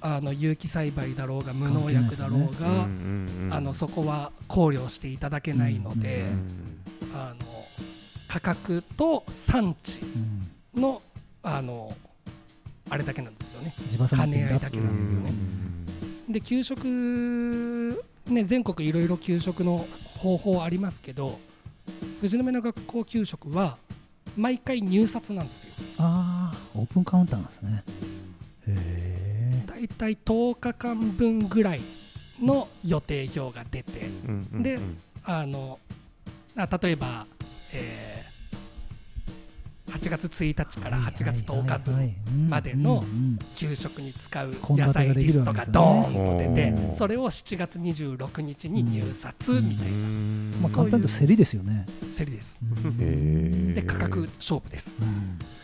[0.00, 3.52] あの有機栽培だろうが無農薬だろううんが、うんうん。
[3.52, 6.78] あのそこは考慮していただけないので、うん
[7.14, 7.46] あの
[8.28, 10.00] 価格と産地
[10.76, 11.00] うんの
[11.42, 11.96] あの
[12.90, 13.74] あれだけなんですよね。
[14.10, 15.32] 兼ね合いだけなんですよね。
[16.28, 21.38] で給食、ね、全国いろいろ給食の方法ありますけど
[22.18, 23.78] 富士宮の学校給食は
[24.36, 25.70] 毎回入札なんですよ。
[25.98, 27.82] ああオープンカウンターなんですね。
[28.68, 29.17] へえ
[29.78, 31.80] だいたい10日間分ぐらい
[32.42, 34.78] の予定表が出てうんうんで
[35.24, 35.78] あの
[36.56, 37.26] あ例えば、
[37.72, 38.18] えー
[39.88, 42.14] 8月1日から8月10日分
[42.50, 43.02] までの
[43.54, 49.96] 給食に使う野菜リストがドーンと出てそれを7月26日に入札みたいな。
[50.60, 51.56] まあそういう簡単に言うと競りです。
[51.56, 51.86] よね
[52.18, 52.60] 競りです
[53.74, 54.94] で価格勝負です。
[55.00, 55.06] うん。
[55.08, 55.57] はあ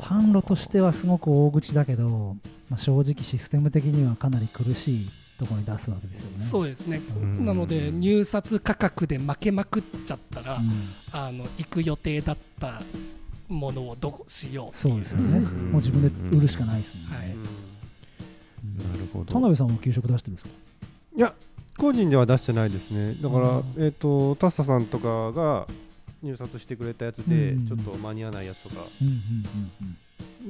[0.00, 2.36] 販路としてはすごく大口だけど、
[2.68, 6.44] まあ、正直システム的にはかなり苦しいところに出すわけですよね。
[6.44, 7.00] そうですね。
[7.20, 7.44] うん。
[7.44, 10.70] なので入札価格で負けまくっちゃったら、うん。
[11.12, 12.80] あの行く予定だった
[13.48, 15.72] ものをどうしようそうですよね、うん。
[15.72, 17.16] もう自分で売るしかないですもんね。
[17.16, 17.26] はい。
[17.32, 18.92] うん。
[18.92, 19.24] なるほど。
[19.24, 20.54] 田辺さんも給食出してるんですか？
[21.16, 21.34] いや
[21.78, 23.14] 個人では出してないですね。
[23.22, 25.66] だから、うんえっ、とタッサさんとかが
[26.22, 27.66] 入札してくれたやつで、うん。
[27.66, 29.14] ちょっと間に合わないやつとかうんうん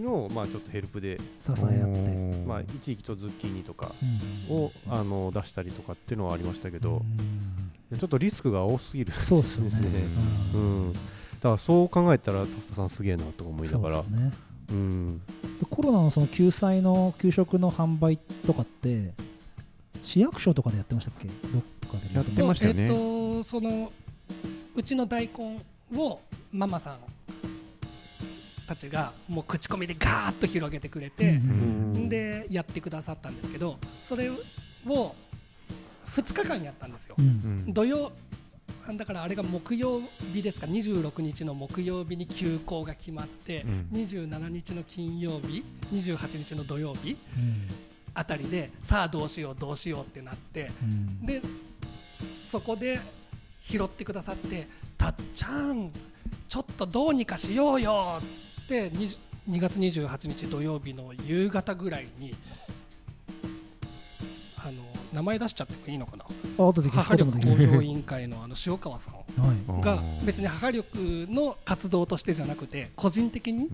[0.03, 0.29] うんうん。
[0.29, 1.25] のまあちょっとヘルプで、支
[1.63, 2.45] え合って。
[2.47, 3.93] まあ一時期とズッキーニとか
[4.49, 7.03] うんを、あの出したりとかっていうのはありましたけど
[7.93, 10.01] う、んちょっとリスクが多すぎるそうですよね。
[10.55, 10.91] ううん。
[10.91, 13.95] ん、だからそう考えたらタッサさんすげえなと思いながら。
[13.97, 14.33] そうですね。
[14.71, 15.19] うん。
[15.19, 19.13] でコロナのその救済の給食の販売とかって
[20.03, 21.27] 市役所とかでやってましたっけ？
[21.29, 22.89] どっかでやってましたよね。
[22.89, 23.93] そうえっ、とその
[24.75, 25.61] うちの大根
[25.97, 26.21] を
[26.53, 26.99] ママさん
[28.67, 34.35] たちがもう口コミでガーッと広げてくれて、うんでやってくださったんですけどそれを
[34.87, 37.17] 2日間やったんですよ。
[37.69, 38.13] 土曜
[38.97, 40.01] だからあれが木曜
[40.33, 40.67] 日ですか。
[40.67, 43.89] 26日の木曜日に休校が決まって、うん。
[43.93, 45.63] 27日の金曜日
[45.93, 47.69] 28日の土曜日うん。
[48.15, 51.27] あたりでさあどうしようどうしようってなってうん。
[51.27, 51.41] で
[52.49, 52.99] そこで
[53.63, 54.69] 拾ってくださって
[54.99, 55.91] 「たっちゃん
[56.49, 58.21] ちょっとどうにかしようよ」
[58.65, 59.19] って20
[59.49, 62.35] 2月28日土曜日の夕方ぐらいに
[64.59, 66.25] あの名前出しちゃってもいいのかな？
[66.57, 66.73] 母
[67.17, 69.21] 力向上委員会のあの塩川さんは
[69.81, 69.83] い。
[69.83, 73.69] が別に母力の活動としてじゃなくて個人的に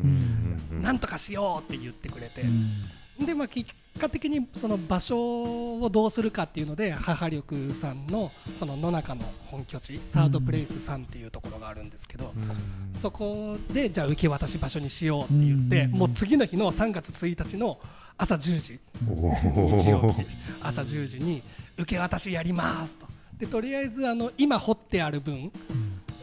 [0.70, 2.42] なんとかしようって言ってくれて。
[2.42, 3.26] うん。
[3.26, 12.98] でまあ結果的にその場所をどうするかっていうので母力さんのその野中の本拠地サードプレイスさんっていうところがあるんですけどうん。
[12.98, 15.90] そこでじゃあ受け渡し場所にしようって言ってうん。
[15.98, 17.78] もう次の日の3月1日の
[18.18, 18.80] 朝10時
[19.10, 19.30] お
[19.78, 20.26] 日曜日ー
[20.62, 21.42] 朝10時に
[21.76, 23.06] 受け渡しやりますと。
[23.38, 25.52] でとりあえずあの今掘ってある分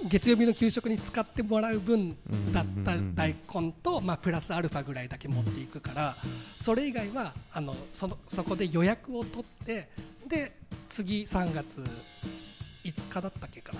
[0.09, 2.15] 月曜日の給食に使ってもらう分
[2.53, 6.15] だった大根と、まあ、プラスアルファぐらいだけ持っていくから
[6.61, 9.89] それ以外はあのそのそこで予約を取って
[10.27, 10.53] で
[10.89, 11.83] 次3月
[12.83, 13.71] 5日だったっけか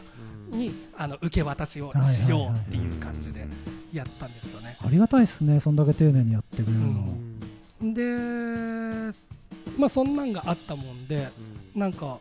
[0.51, 0.57] な？
[0.57, 3.45] にあの受け渡しをしようっていう感じで
[3.91, 4.77] やったんですよね。
[4.81, 7.93] ありがたいですねそんだけ丁寧にやってくれるの。
[7.93, 9.13] で
[9.77, 11.27] まあそんなんがあったもんで
[11.75, 12.19] なんか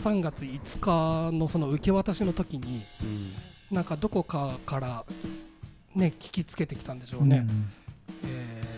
[0.00, 2.82] 3月5日のその受け渡しの時に
[3.70, 5.04] なんかどこかから
[5.94, 7.46] ね聞きつけてきたんでしょうね、
[8.24, 8.70] えー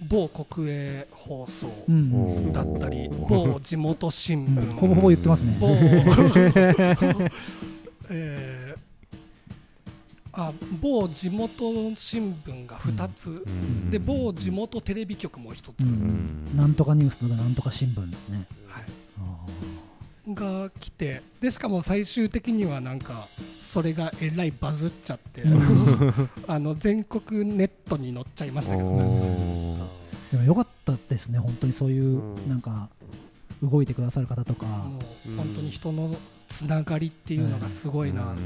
[0.00, 1.66] 某国営放送
[2.52, 4.58] だったり某地元新うん。
[4.58, 5.56] 聞、ほぼほぼ言ってますね。
[5.58, 5.68] 某
[8.08, 8.78] えー
[10.32, 13.44] あ某地元新聞が2つ、
[13.90, 16.48] で某地元テレビ局も1つ、うん。
[16.56, 18.46] なんとかニュースとかなんとか新聞ですね。
[18.68, 18.84] はい、
[19.18, 19.46] あ
[20.34, 23.28] が来てでしかも最終的にはなんか
[23.62, 25.42] それがえらいバズっちゃって
[26.48, 29.02] あの全国ネットに載っちゃいましたけどね。
[29.02, 30.32] ー。
[30.32, 32.48] でもよかったですね本当にそういううん。
[32.48, 32.88] なんか
[33.62, 34.66] 動いてくださる方とか。
[35.36, 36.14] 本当に人の
[36.48, 38.42] つながりっていうのがすごいなって、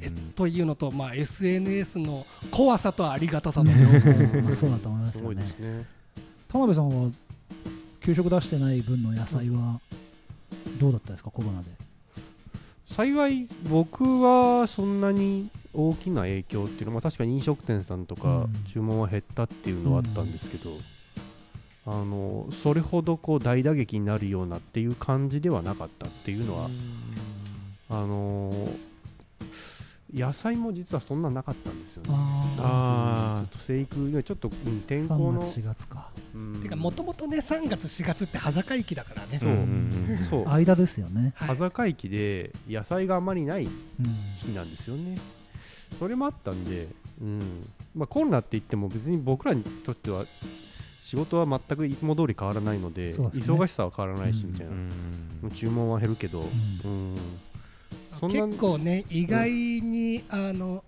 [0.00, 5.44] えというのと、まあ、SNS の怖さとありがたさと両方まあそうだと思いますよね。
[5.60, 5.86] ね。
[6.48, 7.10] 田辺さんは
[8.00, 9.80] 給食出してない分の野菜は？
[10.80, 11.68] どうだったですかコロナで？
[12.90, 18.64] 幸い僕はそんなに大きな影響っていうのは、まあ、確かに飲食店さんとかうん。
[18.64, 20.70] 注文は減ったっていうのはあったんですけど、
[21.86, 26.68] あのそれほどこう大打撃になるようなっていう感じではなかったっていうのは、
[27.88, 28.52] あの
[30.14, 32.08] 野菜も実はそんななかったんですよね。
[32.58, 36.10] あちょっと生育いやちょっと、うん天候3の月4月か。
[36.34, 36.60] うん。
[36.62, 39.38] てかもともとね3月4月って端境期だからね、
[40.30, 40.44] そう。
[40.44, 40.52] そう。
[40.52, 41.32] 間ですよね。
[41.36, 41.56] はい。
[41.56, 43.70] 端境期で野菜があまりないうん。
[44.36, 45.16] 時期なんですよね。
[45.98, 46.88] それもあったんで、
[47.20, 47.38] うん。
[47.94, 50.26] まあ、コロナって言っても別に僕らにとっては
[51.02, 53.14] 仕事は全くいつも通り変わらないのでね。
[53.16, 54.66] 忙しさは変わらないしうんみたい
[55.42, 56.42] な、注文は減るけど、
[56.84, 57.16] うん
[58.22, 60.84] そんな結構ね意外に、あの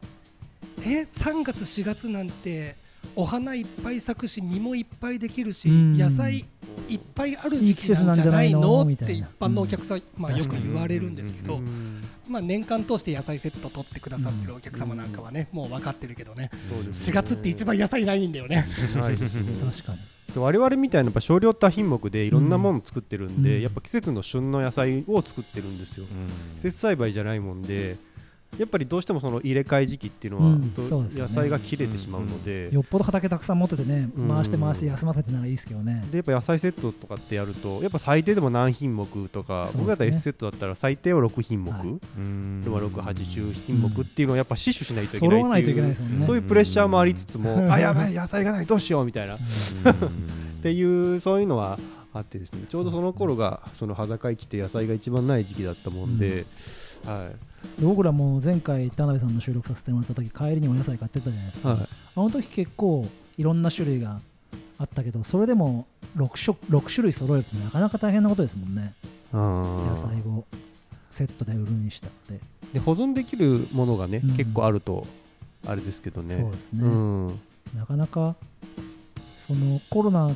[0.80, 2.76] え3月4月なんて
[3.16, 5.98] お花いっぱい咲くし実もいっぱいできるし、うん。
[5.98, 6.44] 野菜
[6.88, 8.82] いっぱいある時期なんじゃないの？
[8.82, 12.02] って一みたいな般のお客さん、まあ、よく言われるんですけど、うん。
[12.28, 16.50] まあ、年間通して野菜セット取ってくださってるお客様なんかはね、もう分かってるけどね。
[16.68, 18.66] そうです4月って一番野菜ないんだよね。
[18.92, 19.18] 確かに。
[19.18, 19.26] で
[20.40, 23.62] 我々みたいなやっぱ少量多品目でいろんなもの作ってるんで、うん。
[23.62, 26.06] やっぱ季節の旬の野菜を作ってるんですよ、
[26.56, 27.96] 季節栽培じゃないもんで
[28.58, 30.64] やっぱりどうしてもその入れ替え時期っていうのは、うん
[31.14, 34.28] 野菜が切れてしまうので、よっぽど畑たくさん持っててねうん。
[34.28, 36.04] 回して回して休ませてならいいですけどね。
[36.10, 41.82] でやっぱ野菜セットとかってやるとやっぱ最低でも何品目とか、僕だったら S セットだったら最低は6品目、はい。
[41.82, 46.26] でも680品目っていうのをやっぱ死守しないといけない揃わないといけないうですもんね。
[46.26, 49.36] そういうプレッシャーもありつつも、あやばい野菜がないどうしようみたいな。
[49.36, 49.38] っ
[50.58, 51.78] っていうそういうのは
[52.12, 52.64] あってですね。
[52.70, 56.46] ちょうどその頃がその裸生きて野菜が一番ない時期だったもんで、
[57.04, 57.36] はい。
[57.36, 64.20] で僕らも前回田辺さんの収録させてもらった時帰りにお野菜買ってたじゃないですか、はい、あの時結構いろんな種類が
[64.78, 68.94] あったけどそれでも 6, 種6種類揃えるってなかなか大変なことですもんね。
[69.32, 70.44] 野野菜を
[71.10, 72.40] セットで売るにしたって。
[72.72, 74.36] で保存できるものがね、うん。
[74.36, 75.06] 結構あると
[75.66, 76.36] あれですけどね。
[76.36, 76.82] そうですね。
[76.86, 77.26] ん。
[77.76, 78.36] なかなか
[79.46, 80.30] そのコロナ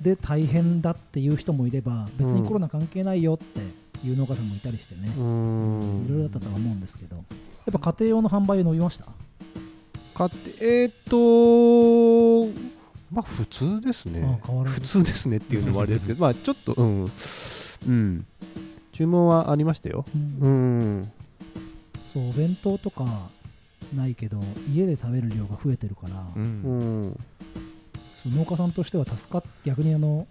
[0.00, 3.62] で大変だっていう人もいれば別にコロナ関係ないよってい
[4.10, 6.04] う農家さんもいたりしてね、うん。
[6.06, 7.16] いろいろだったとは思うんですけど。
[7.16, 7.22] や
[7.76, 9.06] っぱ家庭用の販売伸びました？
[10.14, 12.60] 買ってえーっと
[13.12, 14.40] まあ普通ですね。
[14.66, 17.04] 普通ですねっていうのもあれですけど まあちょっとうん。
[17.86, 18.26] うん。
[18.92, 20.04] 注文はありましたよ。
[20.14, 20.38] うん。
[20.40, 20.48] う
[21.00, 21.12] ん。
[22.12, 23.30] そうお弁当とか
[23.94, 24.40] ないけど
[24.74, 27.16] 家で食べる量が増えてるから、ううんん。
[28.22, 30.26] そう農家さんとしては助かっ逆にあの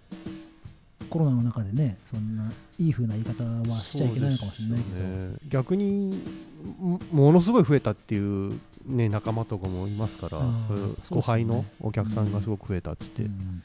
[1.12, 5.36] コロナの中でねそんないい風な言い方はしちゃいけないのかもしれないけど、ね。
[5.46, 6.18] 逆に
[6.80, 10.40] もものすごい増えたっていう、ね、仲間とかもいますから、
[11.10, 13.04] 後輩のお客さんがすごく増えたって。
[13.18, 13.62] 言って、うん。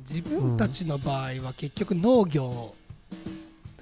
[0.00, 2.74] 自分たちの場合は結局農業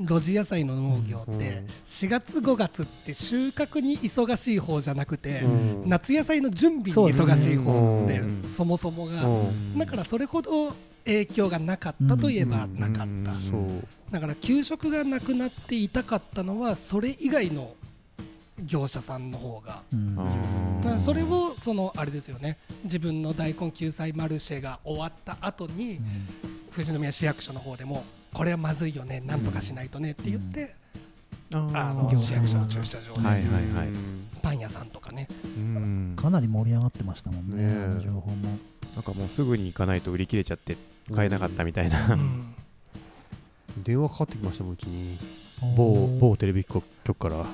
[0.07, 1.35] 露地野菜の農業うん。
[1.35, 5.89] って4月5月って収穫に忙しい方じゃなくてうん。
[5.89, 8.43] 夏野菜の準備に忙しい方なんでうん。
[8.45, 9.25] そもそもが。
[9.25, 9.79] うん。
[9.79, 10.73] だからそれほど
[11.05, 13.05] 影響がなかったといえばなかった。
[13.05, 14.13] うんそう。
[14.13, 17.75] だから給食がなくなって痛かったのはそれ以外の
[18.65, 19.83] 業者さんの方が。
[19.93, 20.15] うん。
[20.19, 20.85] あー。
[20.85, 22.59] だからそれをそのあれですよね。
[22.85, 26.05] 自分の大根救済マルシェが終わった後にうん。
[26.73, 30.73] 富士宮市役所の方でもこれはまずいよねなんとかしないとねって言って、
[31.53, 33.43] あの業者市役所の駐車場で、はいはい
[33.75, 33.89] はい。
[34.41, 35.27] パン屋さんとかね。
[35.57, 36.17] うん。
[36.17, 38.59] かなり盛り上がってましたもんねね情報も
[38.95, 40.77] なんかもうすぐに行かないと売り切れちゃって
[41.15, 42.55] 買えなかったみたいな、うん。
[43.83, 45.19] 電話かかってきましたもんうちに。
[45.63, 46.19] お某ー。
[46.19, 47.47] 某テレビ局から。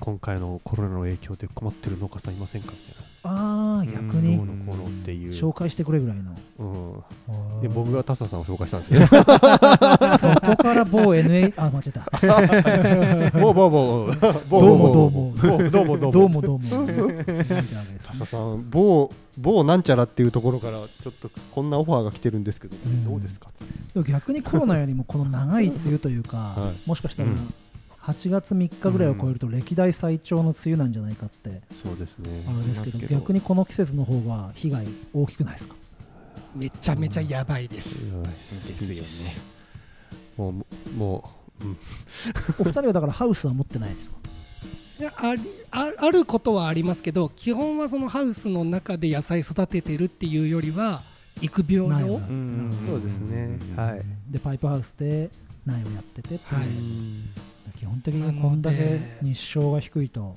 [0.00, 2.72] 今回のコロナの影響で困ってる農家さんいませんか？
[2.72, 6.32] みたいああ逆などにうのこうのっていう、紹介してくれぐらいの。
[6.58, 9.06] うん、僕がタサさんを紹介したんですけど。
[10.18, 13.30] そこから某 NA あ間違えた。
[13.40, 14.06] 某某某
[14.48, 15.34] 某どうもどうも。
[15.40, 16.12] 某どうもどうも。
[16.12, 16.64] どうもどうも。
[18.04, 23.48] タサ さん某某なんちゃらっていうところからちょっとこんなオファーが来てるんですけど、んどうですか？
[24.04, 26.88] 逆にコロナよりもこの長い梅雨というか、はい。
[26.88, 27.54] もしかしたらうん
[28.02, 32.44] 8月3日ぐらいを超えると歴代最長の梅雨なんじゃないかってそうですね。
[32.48, 35.76] あれですけど逆にこの季節の方が被害大きくないですか？
[36.56, 38.12] めちゃめちゃやばいです、
[38.66, 39.42] ですよね。
[40.36, 41.76] もうもう、うん、
[42.58, 44.16] お二人はだからハウスは持ってないですか？
[44.98, 51.02] いやありああることはありますけど基本はそのハウスの中で野菜育ててるっていうよりは
[51.40, 52.16] 育苗用苗を？
[52.16, 53.58] うんそうですね。
[53.76, 54.02] はい。
[54.28, 55.30] でパイプハウスで
[55.64, 56.60] 苗をやっててっていう。
[56.60, 56.66] はい。
[56.66, 57.30] うん
[57.82, 60.36] 基本的にこんだけ日照が低いと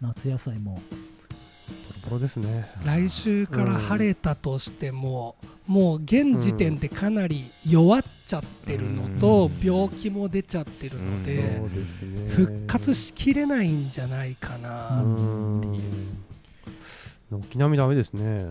[0.00, 0.76] 夏野菜も。
[0.76, 2.66] ボロボロですね。
[2.82, 9.66] 来週から晴れたとしても、もう現時点でかなり弱っちゃってるのと、うん。
[9.66, 12.30] 病気も出ちゃってるので、そうですね。
[12.30, 15.06] 復活しきれないんじゃないかな、う。
[15.06, 15.78] ん。
[17.30, 18.46] 軒並みダメですね。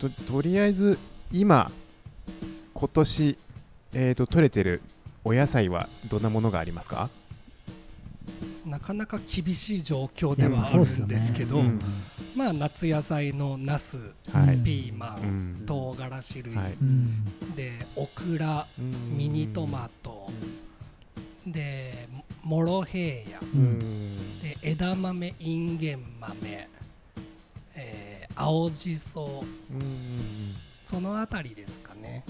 [0.00, 0.98] ととりあえず
[1.30, 1.70] 今
[2.74, 3.38] 今年、
[3.92, 4.82] えー、と取れてる
[5.22, 7.10] お野菜はどんなものがありますか？
[8.66, 11.80] なかなか厳しい状況ではあるんですけど、うん
[12.36, 13.96] まあ夏野菜のナス、
[14.32, 14.58] はい。
[14.58, 15.66] ピーマン、うん。
[15.66, 16.72] 唐辛子類、はい。
[16.80, 17.24] うん
[17.56, 20.30] でオクラミニトマト、
[21.46, 22.08] で
[22.42, 23.62] モロヘイヤううん。
[23.78, 26.68] んで枝豆インゲン豆、
[27.74, 30.54] えー青じそうん。
[30.80, 32.24] そのあたりですかね。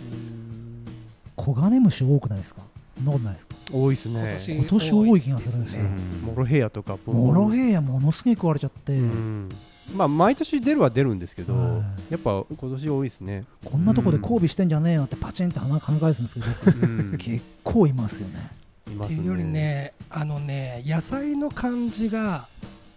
[1.37, 2.62] 黄金虫多くないですか？
[2.98, 3.54] そんなことないですか？
[3.72, 4.20] 多いですね。
[4.20, 5.82] 今年今年多い気がするんですよ。
[5.82, 5.90] ね。
[6.26, 9.48] モロヘイヤとかモロヘイヤものすげえ食われちゃって、うん。
[9.94, 11.78] まあ毎年出るは出るんですけど、は
[12.11, 12.12] い。
[12.12, 17.16] やっぱ今年多いですね、こんなとこで交尾してんじゃねえよってパチンって跳ね返すんですけど、うん。
[17.18, 18.50] 結構いますよね。
[18.88, 19.14] いますね。
[19.16, 22.48] っていうよりねあのね野菜の感じが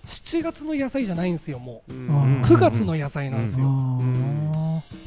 [0.05, 1.93] 7月の野菜じゃないんですよもう。
[1.93, 2.41] うん。
[2.41, 3.67] う9月の野菜なんですよ、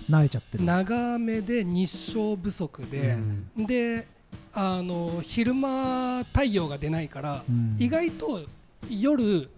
[0.09, 0.65] 慣れちゃってる。
[0.65, 3.17] 長めで日照不足で、
[3.57, 4.07] で
[4.55, 7.77] あの昼間太陽が出ないから、うん。
[7.79, 8.41] 意外と
[8.89, 9.49] 夜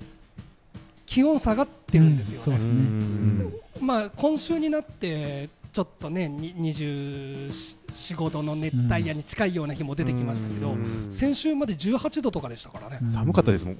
[1.04, 2.58] 気温下がってるんですよね、
[3.80, 11.08] まあ今週になってちょっとねに245度の熱帯夜に近いような日も出てきましたけど、うん。
[11.10, 13.10] 先週まで18度とかでしたからね、うん。
[13.10, 13.78] 寒かったですもん。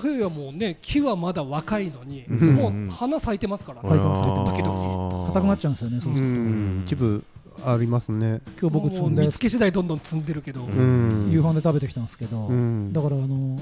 [0.00, 2.54] 冬はもうね木はまだ若いのに、うん。
[2.54, 6.82] もう花咲いてますからね、咲いてます咲いてます時々硬くなっちゃうんですよねそうすると、うん。
[6.84, 7.24] 一部
[7.64, 9.04] ありますね、今日僕積んだやつ。
[9.04, 11.28] もう見つけ次第どんどん積んでるけど、うん。
[11.30, 12.92] 夕飯で食べてきたんですけど、うん。
[12.92, 13.60] だからあの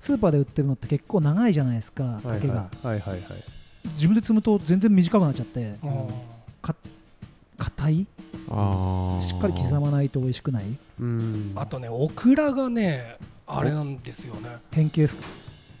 [0.00, 3.20] スーパーで売ってるのって結構長いじゃないですかはい竹が、はいはいはいはい。
[3.94, 6.06] 自分で積むと全然短くなっちゃってうん。
[7.58, 7.94] 硬い？
[7.98, 10.64] しっかり刻まないと美味しくない？
[10.98, 11.52] うん。
[11.56, 13.16] あとねオクラがね
[13.46, 14.56] あれなんですよね。
[14.70, 15.24] 変形ですか？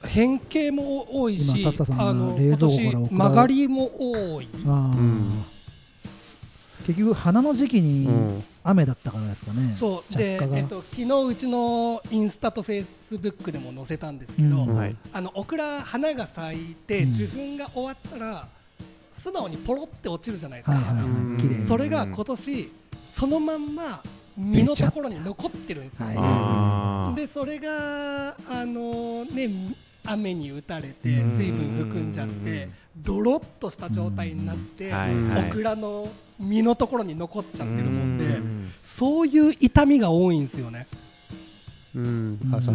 [0.06, 4.48] 変形も多いし今タさんの冷蔵庫から曲がりも多い。
[4.66, 5.44] あー、ん
[6.86, 8.44] 結局花の時期にうん。
[8.62, 10.16] 雨だったからですかね、そう。
[10.16, 10.58] で、着火が。
[10.58, 14.76] えっと、昨日うちのインスタとフェイスブックでも載せたんですけど、うん。
[14.76, 14.96] はい。
[15.14, 17.10] あのオクラ花が咲いてうん。
[17.12, 18.48] 受粉が終わったら、
[19.20, 22.72] 素直にポロって落ちるじゃないですか、はいはいそれが今年
[23.10, 24.02] そのまんま
[24.36, 27.20] 実のところに残ってるんですよ、はい。
[27.20, 29.50] でそれがあのね
[30.06, 31.28] 雨に打たれてうん。
[31.28, 34.92] 水分含んじゃってドロッとした状態になって、うん。
[34.92, 35.50] はいはい。
[35.50, 36.08] オクラの
[36.40, 38.72] 実のところに残っちゃってるもんで、うん。
[38.82, 40.86] そういう痛みが多いんですよね。
[41.94, 42.38] うん。
[42.50, 42.72] なんか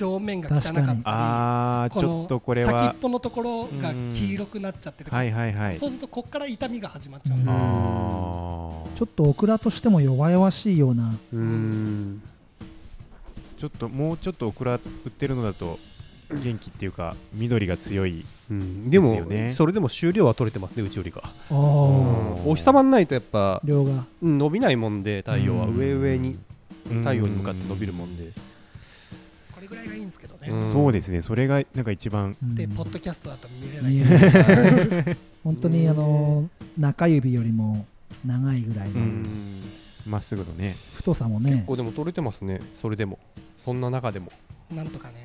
[0.00, 2.92] 表面が汚かったりあーちょっとこれは。
[2.92, 5.78] 先っぽのところが黄色くなっちゃってて、はいはいはい。
[5.78, 11.14] そうするとここから痛みが始まっちゃうちょっとオクラとしても弱々しいような。
[11.32, 12.22] うん。
[13.58, 15.78] ちょっともうちょっとオクラ売ってるのだと
[16.32, 18.90] 元気っていうか緑が強いうん。
[18.90, 19.22] でも
[19.56, 21.22] それでも収量は取れてますねうちよりか。
[21.50, 22.34] あうん。
[22.34, 24.04] ーお日様んないとやっぱ量が。
[24.22, 25.66] うん伸びないもんで太陽は。
[25.66, 25.76] うん。
[25.76, 26.38] 上上に
[26.90, 26.98] うん。
[26.98, 28.32] 太陽に向かって伸びるもんで。
[29.54, 30.72] これぐらいがいいんですけどね、うん。
[30.72, 31.22] そうですね。
[31.22, 32.54] それがなんか一番うん。
[32.54, 33.92] でポッドキャストだと見れない。
[33.92, 35.16] 見えない。
[35.44, 37.86] 本当にあの中指よりも
[38.24, 39.62] 長いぐらいのうん。
[40.06, 40.76] まっすぐのね。
[40.94, 41.64] 太さもね。
[41.66, 42.58] こうでも取れてますね。
[42.80, 43.18] それでも。
[43.58, 44.32] そんな中でも。
[44.74, 45.22] なんとかね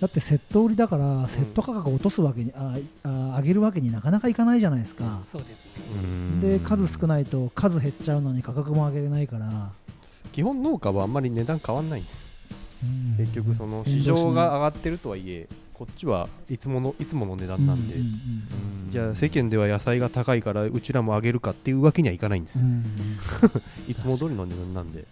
[0.00, 5.20] だってセット売りだからセット価格を落とすわけにああ上げるわけになかなかいかないじゃないですか。
[5.22, 5.70] そうですね。
[5.94, 6.40] うん。
[6.40, 9.70] で数少ないと数減っちゃうのに価格も上げれないから。
[10.32, 12.16] 基本農家はあんまり値段変わんないんです。
[12.82, 13.16] うん。
[13.24, 22.82] 結局その市場が上がってるとはいえこっちはいつものいつもの値段なんで、うううんじゃあ世間では野菜が高いからうちらも上げるかっていうわけにはいかないんです、うん
[23.86, 25.04] いつも通りの値段なんで、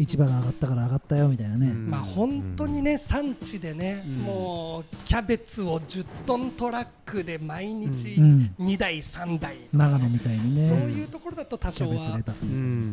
[0.00, 1.90] 市場が上がったから上がったよみたいなね、うん。
[1.90, 4.12] まあ本当にね産地でね、うん。
[4.24, 8.54] もうキャベツを10トントラックで毎日うん。
[8.58, 10.68] 2台3台ね長野みたいにね。
[10.68, 12.20] そういうところだと多少は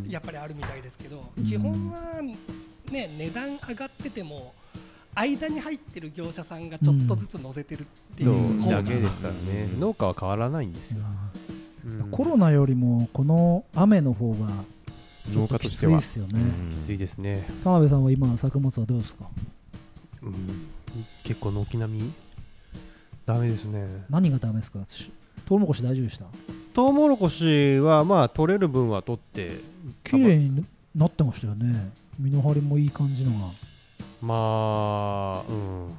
[0.10, 2.38] やっぱりあるみたいですけど、うん基本はね
[3.18, 4.54] 値段上がってても
[5.16, 9.70] 間に入ってる業者さんがちょっとずつ乗せてるっていとう方が、だけですからね。
[9.74, 9.80] うん。
[9.80, 11.00] 農家は変わらないんですよ、
[11.86, 12.12] うん。
[12.12, 14.50] コロナよりもこの雨の方が
[15.34, 15.98] 農っときつい家としては。
[15.98, 16.72] ですよね、うん。
[16.72, 19.26] きついですね、田辺さんは今作物はどうですか？
[20.22, 20.34] うん、
[21.24, 22.14] 結構軒並み？
[23.26, 24.06] ダメですね。
[24.10, 24.80] 何がダメですか？
[24.88, 25.12] し
[25.46, 26.26] トウモロコシ大丈夫でした？
[26.74, 29.76] トウモロコシはまあ取れる分は取って。
[30.04, 31.92] 綺麗になってましたよね。
[32.18, 33.52] 身の張りもいい感じのが
[34.26, 35.98] まあうん。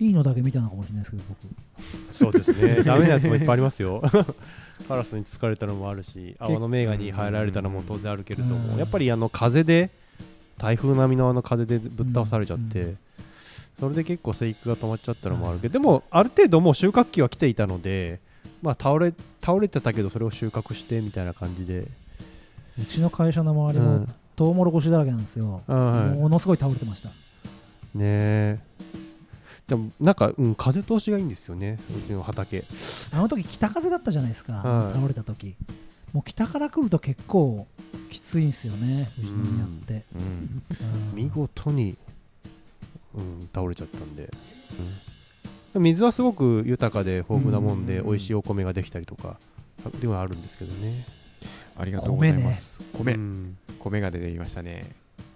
[0.00, 2.16] いいのだけ見たのかもしれないですけど僕。
[2.16, 2.82] そうですね。
[2.84, 4.02] ダメなやつもいっぱいありますよ。
[4.88, 8.62] カラスにつかれたのもあるし泡の名画に入られたのも当然あるけれどうん。
[8.62, 9.90] もやっぱりあの風で
[10.58, 12.98] 台風並みのあの風でぶっ倒されちゃって、うん。
[13.78, 18.20] それで結構生育が止まっちゃったのもあるけど、でもある程度もう収穫期は来ていたので
[18.62, 21.86] まあ倒れ倒れてたけどそれを収穫してみたいな感じで、
[22.78, 24.08] うちの会社の周りもうん。
[24.36, 27.10] トウモロコシだらけなんですよ、ものすごい倒れてました
[27.94, 28.04] ね。
[28.04, 28.58] え
[29.66, 32.64] でもなんか、うん、風通しがいいんですよねうちの畑。
[33.12, 34.94] あの時北風だったじゃないですか、はい。
[34.94, 35.54] 倒れた時。
[36.12, 37.68] もう北から来ると結構
[38.10, 41.14] きついんですよね宇都宮って、うんうん。
[41.14, 41.96] 見事に、
[43.14, 44.28] うん、倒れちゃったんで、
[45.74, 45.82] うん。
[45.84, 49.38] 水はすごく豊かで豊富なもんで、うん美味しいお米ができたりとか
[50.00, 51.06] ではあるんですけどね。
[51.78, 52.82] ありがとうございます。
[52.92, 53.56] 米うん。
[53.78, 54.84] 米が出てきましたね。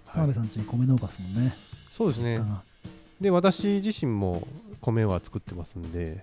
[0.05, 1.55] 田辺さんちに米農家ですもんね、
[1.95, 2.41] そうですね。
[3.21, 4.45] で私自身も
[4.81, 6.21] 米は作ってますんで、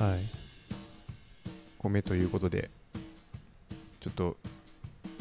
[0.00, 0.06] うん。
[0.06, 0.20] はい、
[1.76, 2.70] 米ということで
[4.00, 4.38] ちょっと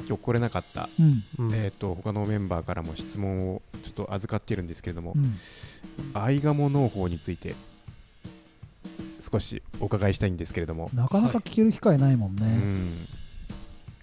[0.07, 1.23] 今日来れなかった、うん。
[1.37, 1.53] うん。
[1.53, 5.33] えー、と他のメンバーからも質問をちょっと預かっているんですけれども、うん。
[6.13, 7.55] アイガモ農法について
[9.19, 13.07] 少しお伺いしたいんですけれども、なかなか聞ける機会ないもんね、うん。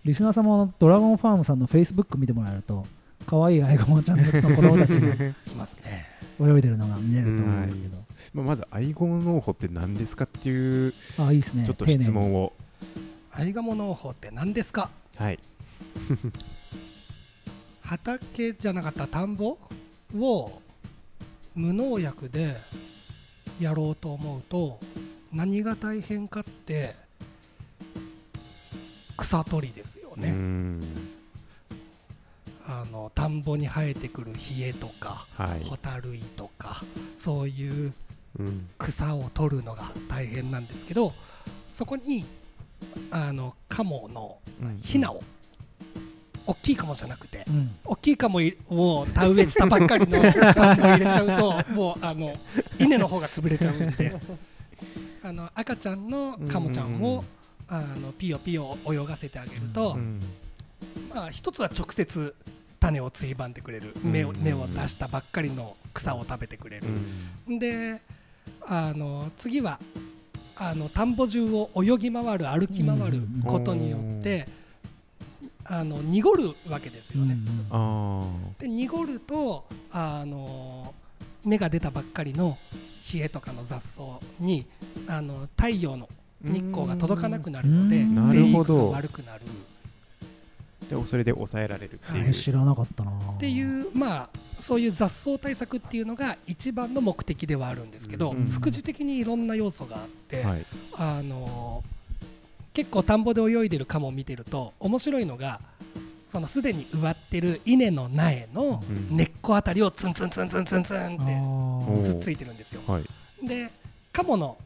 [0.04, 2.84] リスナーさんもドラゴンファームさんのフェイスブック見てもらえると
[3.26, 6.06] 可愛いアイガモちゃんの子供たちがいますね。
[6.40, 7.96] 泳いでるのが見れると思うんですけど、
[8.34, 11.64] まあまずアイガモ農法って何ですかっていうあいいですね。
[11.66, 12.52] ちょっと質問を、
[13.32, 14.90] アイガモ農法って何ですか？
[15.16, 15.38] はい、
[17.82, 19.58] 畑じゃなかった田んぼ
[20.16, 20.62] を
[21.54, 22.56] 無農薬で
[23.60, 24.80] やろうと思うと
[25.32, 26.94] 何が大変かって
[29.16, 30.80] 草取りですようね、ん
[32.80, 35.64] あの田んぼに生えてくるヒエとかはい。
[35.64, 36.80] ホタルイとか
[37.16, 37.92] そういう
[38.38, 41.12] うん草を取るのが大変なんですけど
[41.70, 42.24] そこに
[43.10, 44.38] あのカモの
[44.80, 45.22] ヒナを
[46.46, 47.74] 大きいカモじゃなくてうん。
[47.84, 51.26] 大きいカモを田植えしたばっかりの田んぼを入れちゃう
[51.66, 52.34] ともうあの
[52.78, 54.16] 稲の方が潰れちゃうんで
[55.22, 57.24] あの赤ちゃんのカモちゃんうんを
[57.68, 60.20] あのピヨピヨ泳がせてあげると、うん。
[61.14, 62.34] まあ、一つは直接
[62.82, 63.94] 種をついばんでくれる。
[64.02, 64.42] 芽をうん。
[64.42, 66.86] 芽を出したばっかりの草を食べてくれる。
[67.48, 67.58] う、ん。
[67.60, 68.00] で
[68.66, 69.78] あの次は
[70.56, 74.48] あの田んぼ中を泳ぎ回る歩き回ることによって、
[75.64, 77.36] あの濁るわけですよね。
[77.70, 78.26] あ
[78.58, 80.92] で濁るとあの
[81.44, 82.58] 芽が出たばっかりの
[83.14, 84.02] 冷えとかの雑草
[84.40, 84.66] に
[85.08, 86.08] あの太陽の
[86.42, 88.14] 日光が届かなくなるのでうん。
[88.16, 88.90] な生育るほど。
[88.90, 89.42] が悪くなる
[91.00, 93.10] でそれで抑えられるってはいいう、知らなかったな。
[93.10, 100.66] っていうまあそういう雑草対策っていうのが一番の目的ではあるんですけど、うん副次的にいろんな要素があって、はい。
[100.96, 101.82] あの
[102.74, 105.60] 結構田んぼで泳いでるカモを見てると面白いのが
[106.22, 109.16] そのすでに植わってる稲の苗のうん。
[109.16, 112.80] 根っこあたりをツンツンツンツンツンツンっておつっついてるんですよ。
[112.86, 113.46] はい。
[113.46, 113.70] で
[114.12, 114.58] カモの、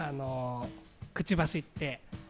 [0.00, 0.66] あの
[1.12, 2.23] くちばしってうん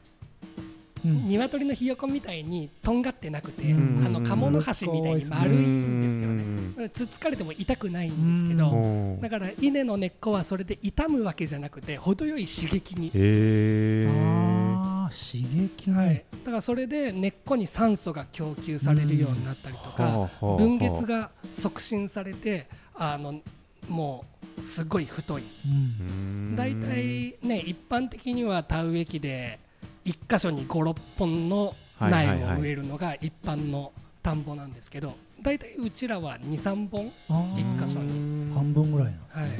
[1.04, 4.06] 鶏のひよこみたいにとんがってなくて、うん。
[4.06, 6.84] あのカモノハシみたいに丸いんですよね。
[6.84, 8.76] ねつっつかれても痛くないんですけど、う
[9.16, 9.20] ん。
[9.20, 15.46] だから稲の根っこはそれで痛むわけじゃなくて程よい刺激に、へえあー刺
[15.76, 15.90] 激。
[15.90, 23.40] ね、はい、だからそれで根っこに酸素が供給されるようになったりとか、分月が促進されてあの
[23.88, 24.24] も
[24.58, 25.42] うすごい太い。
[25.66, 26.56] うん。
[26.56, 29.58] 大体ね一般的には田植え機で
[30.04, 33.92] 1箇所に56本の苗を植えるのが一般の
[34.22, 37.80] 田んぼなんですけど大体うちらは23本、あー。
[37.80, 38.52] 一箇所に。
[38.54, 39.48] 半分ぐらいなんですはい。
[39.50, 39.58] ね、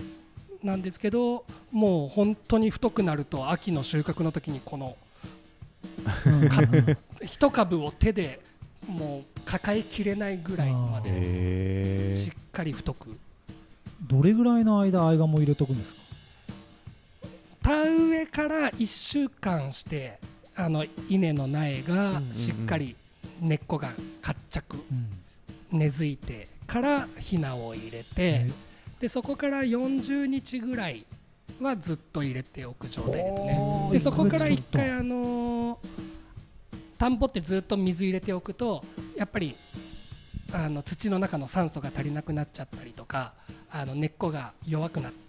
[0.62, 4.96] なんですけどもう本当に太くなると秋の収穫の時にこの
[7.22, 8.40] 一株を手で
[8.86, 13.18] もう抱えきれないぐらいまでへしっかり太く。
[14.06, 15.98] どれぐらいの間合鴨入れとくんですか？
[17.62, 20.18] 田植えから1週間して
[20.56, 22.96] あの稲の苗がしっかり
[23.40, 23.90] 根っこが
[24.22, 25.78] 活着うん。
[25.78, 28.46] 根付いてからひなを入れて
[29.00, 31.04] でそこから40日ぐらい
[31.60, 33.88] はずっと入れておく状態ですね。
[33.92, 34.78] でそこから一ヶ月ちょっと。
[34.78, 36.14] 一回あのー
[36.96, 38.82] 田んぼってずっと水入れておくと
[39.16, 39.56] やっぱり
[40.52, 43.32] あの土の中の酸素が足りなくなっちゃったりとか
[43.70, 45.23] あの根っこが弱くなって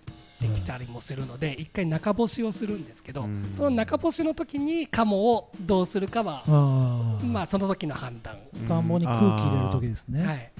[0.47, 3.49] きたりもするので一回中干しをするんですけどうん。
[3.53, 6.43] その中干しの時にカモをどうするかは
[7.23, 8.87] まあその時の判断、田ん。
[8.87, 10.51] ぼに空気入れる時ですね、はい、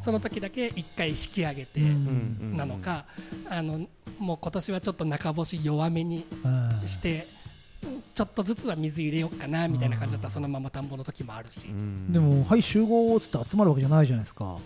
[0.00, 2.56] その時だけ一回引き上げてうん。
[2.56, 3.04] なのか
[3.48, 3.86] あの
[4.18, 6.26] もう今年はちょっと中干し弱めに
[6.84, 7.28] して
[8.14, 11.66] ちょっとずつは水入れようかなみたいな感じだったらそのまま田んぼの時もあるし。
[12.10, 14.56] でもはい集合っつって集まるわけじゃないじゃないですか。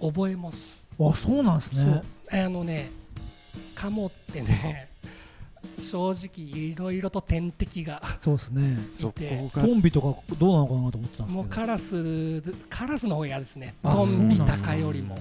[0.00, 2.02] 覚えます、あそうなんですね。
[2.30, 2.90] あのね
[3.74, 4.88] カモってね
[5.80, 8.76] 正直いろいろと天敵がそうですね。
[8.92, 9.14] そこ
[9.54, 11.26] トがンビとかどうなのかなと思ってたんですけど。
[11.28, 13.74] もうカラスカラスの方が嫌ですね。
[13.82, 15.18] あトンビそうなんですかタカよりも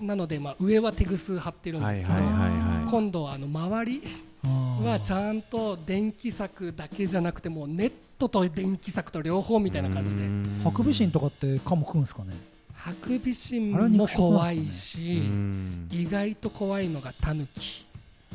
[0.00, 2.90] なのでまあ上は手ぐす張ってるんですけど、はいはいはいはい。
[2.90, 4.02] 今度はあの周り
[4.42, 10.22] はちゃんと電気柵だけじゃなくてもうネットと電気柵と両方みたいな感じで。
[10.64, 12.34] ハクビシンとかってカモ食うんですかね？
[12.82, 15.88] ハクビシンも怖いし、うん。
[15.92, 17.86] 意外と怖いのがタヌキ。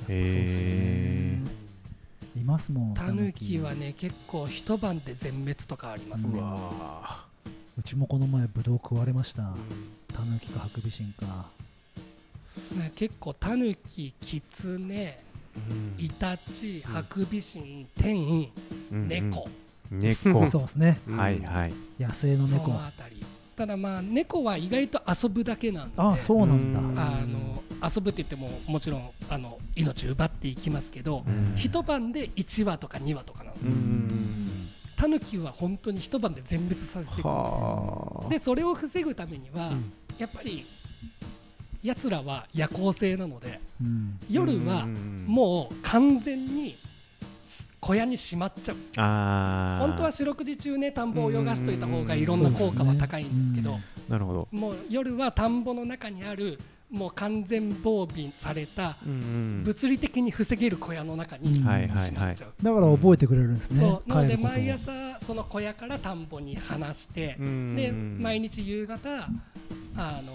[0.08, 1.38] へ
[2.34, 7.26] いますもんタヌキはね結構一晩で全滅とかありますね、わ
[7.78, 9.54] うちもこの前ブドウ食われました。
[10.14, 11.48] タヌキかハクビシンか。
[12.78, 18.50] ね結構タヌキキツネーイタチハクビシンテン
[18.94, 19.50] うん猫、
[19.92, 20.48] 猫。
[20.50, 21.00] そうですね。
[21.10, 21.74] はいはい。
[22.00, 23.18] 野生のそ猫のあたり
[23.58, 26.80] ただまあ猫は意外と遊ぶだけなんであそうなんだ。
[26.80, 31.56] うんあの遊ぶって言ってももちろんあの命奪っていきますけど、うん。
[31.56, 34.70] 一晩で1羽とか2羽とかなんですうよ、ん。
[34.96, 38.30] タヌキは本当に一晩で全滅させていくはあ。
[38.30, 39.92] でそれを防ぐためには、うん。
[40.20, 40.66] やっぱり
[41.84, 44.20] やつらは夜行性なのでうん。
[44.30, 45.26] 夜はうん。
[45.28, 46.76] もう完全にし
[47.80, 48.78] 小屋にしまっちゃう。
[48.98, 49.88] あー。
[49.88, 53.80] 本当は四六時中ね田んぼを泳がしといた方がいろんな効果は高いんですけど、
[54.10, 54.48] なるほど。
[54.52, 62.16] もう夜は田んぼの中にあるもう完全防備された物理的に防げる小屋の中にしうんまっはいはい。
[62.16, 62.54] はいちゃう。
[62.62, 64.10] だから覚えてくれるんですねそう。
[64.10, 67.76] なので毎朝その小屋から田んぼに放してうん。
[67.76, 69.28] で毎日夕方
[69.98, 70.34] あの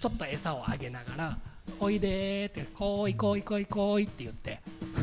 [0.00, 1.38] ちょっと餌をあげながら
[1.80, 4.60] 「おいで」って「こういこういこういこうい」って言って。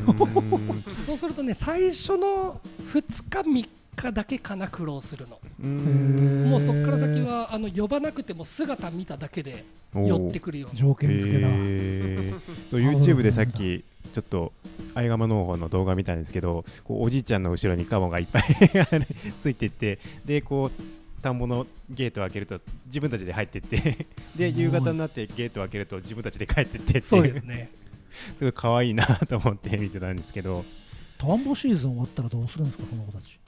[0.07, 1.05] うん。
[1.05, 2.59] そうするとね最初の
[2.93, 5.39] 2日3日だけかな苦労するの。
[5.63, 6.49] うん。
[6.49, 9.63] もうそこから先はあの呼ばなくても姿見ただけで
[9.93, 12.39] 寄ってくるように条件付けだ、へー。
[12.70, 14.53] そう YouTube でさっきちょっと
[14.93, 18.43] アイガマ農法の動画見たんですけどこうおじいちゃんの後ろにカモがいっぱい
[19.41, 20.82] ついてってでこう
[21.26, 24.05] 田んぼのゲートを開けると自分たちで入ってって
[24.38, 27.71] で夕方になってゲートを開けると自分たちで帰ってってってそうですね。
[28.38, 30.63] すごい可愛いなと思って見てたんですけど。
[31.17, 33.39] 田んぼシーズン終わったらどうするんですかその子たち。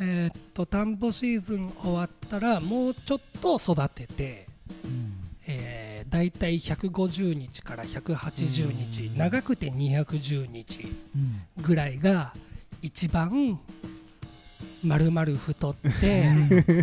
[0.00, 4.48] えーっと田んぼシーズン終わったらもうちょっと育てて、
[4.84, 5.12] うん。
[5.46, 9.16] えー、だいたい150日から180日うん。
[9.16, 11.18] 長くて210日う
[11.60, 11.62] ん。
[11.62, 12.34] ぐらいが
[12.82, 13.60] 一番
[14.84, 16.28] 丸々太って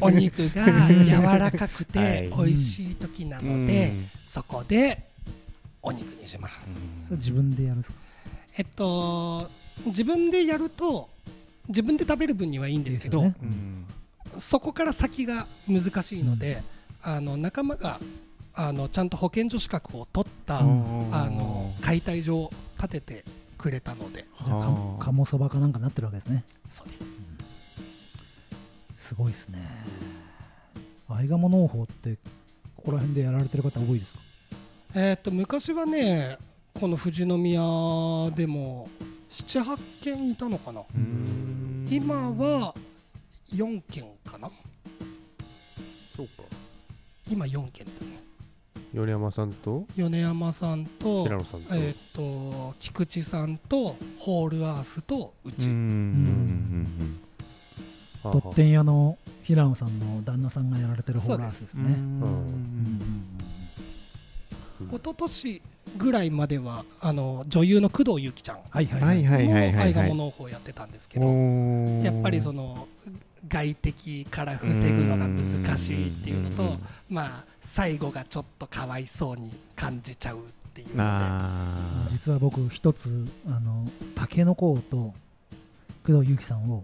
[0.01, 2.47] お肉が柔らかくてはい。
[2.47, 3.93] 美味しい時なので、
[4.23, 5.09] そこで
[5.81, 6.79] お肉にします。
[7.11, 7.97] 自分でやるんですか？
[8.57, 9.49] えっと
[9.85, 11.09] 自分でやると
[11.67, 13.31] 自分で食べる分にはいいんですけど
[14.39, 16.61] そこから先が難しいので、
[17.01, 17.99] あの仲間が
[18.53, 21.15] あのちゃんと保健所資格を取った、うん。
[21.15, 23.23] あの解体場を建てて
[23.57, 24.25] くれたので。
[24.99, 26.43] 鴨そばかなんかなってるわけですね。
[26.67, 27.03] そうです
[29.07, 29.59] すごいですね。
[31.07, 32.17] アイガモ農法って
[32.75, 34.19] ここら辺でやられてる方多いですか？
[34.95, 36.37] えーっと昔はね
[36.73, 37.61] この富士宮
[38.35, 38.89] でも
[39.29, 40.81] 78軒いたのかな？
[40.93, 41.87] うん。
[41.89, 42.73] 今は
[43.53, 44.51] 4軒かな？
[46.13, 46.43] そうか。
[47.31, 48.21] 今4軒だね。
[48.93, 49.85] 米山さんと？
[49.95, 57.21] 米山さんと寺野さんと、えーっと菊池さんとホールアースとうち、うん
[58.31, 61.95] とってん屋の平野さんの旦那さんがやられてるホーラースですね。
[64.79, 65.61] 一昨年
[65.97, 68.59] ぐらいまではあの女優の工藤由紀ちゃん。
[68.69, 70.91] はいはいはいはいはいもはいはい愛が農法やってたん。
[70.91, 72.87] ですけど、やっぱりその
[73.47, 76.79] 外敵から防ぐのが難しいっていうのとん。
[77.09, 80.41] まあ最後がちょっとかわいそうに感じちゃうっ
[80.73, 85.13] ていうのであ実は僕一つあのタケノコと
[86.05, 86.69] 工藤由紀さん。
[86.69, 86.83] を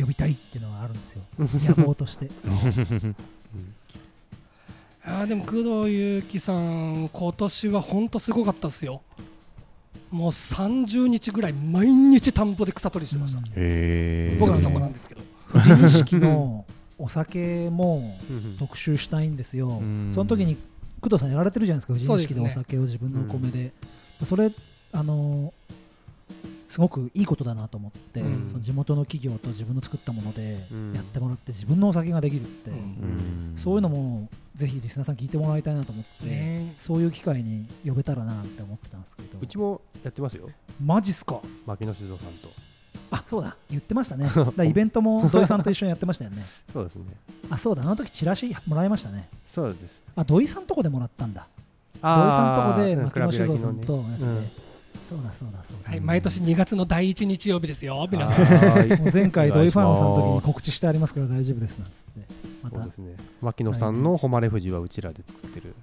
[0.00, 1.22] 呼びたいっていうのがあるんですよ。
[1.38, 2.26] 野望として。
[2.26, 3.14] ー
[5.04, 5.52] あーでも工
[5.84, 9.02] 藤由紀さん今年は本当すごかったですよ。
[10.10, 15.22] もう30日ぐらい毎日田んぼで草取りしてました、僕はそこなんですけど。
[15.52, 16.64] 富士錦の
[16.98, 18.56] お酒もうん。
[18.58, 19.68] 特集したいんですよ。
[19.68, 20.12] ん。
[20.14, 20.56] その時に
[21.00, 21.94] 工藤さんやられてるじゃないですか。
[21.94, 23.72] 富士錦でお酒を自分のお米で。
[24.24, 24.52] それ
[24.92, 25.54] あの
[26.70, 28.48] すごくいいことだなと思って、うん。
[28.48, 30.92] その地元の企業と自分の作ったものでうん。
[30.94, 32.70] やってもらって自分のお酒ができるって、
[33.56, 36.74] そういうのもぜひリスナーさん聞いてもらいたいなと思って、ね。
[36.78, 39.38] そういう機会に呼べたらなって思ってたんですけど。
[39.40, 40.48] うちもやってますよ。
[40.82, 41.40] マジっすか？
[41.66, 42.48] 牧野静雄さんと。
[43.10, 43.56] あそうだ。
[43.68, 44.30] 言ってましたね。
[44.56, 46.44] だイベントも土井さんと一緒にやってましたよね。
[46.72, 47.04] そうですね。
[47.50, 47.82] あそうだ。
[47.82, 49.28] あの時チラシもらいましたね。
[49.44, 50.02] そうです。
[50.14, 51.48] あ土井さんとこでもらったんだ。
[51.94, 53.80] 土井あさんとこでー牧野酒造さんうん。
[53.80, 54.46] とやつで、うん
[55.10, 59.10] そうだそうだそうだ、はい、毎年2月の第1日曜日ですよ皆さん。
[59.12, 61.78] 前回土井ファンさんの時に告知してありますから大丈夫です。
[61.78, 62.34] なんつって。
[62.62, 62.76] また。
[62.76, 63.16] そうですね。
[63.42, 65.74] 牧野さんの誉れ富士はうちらで作ってる。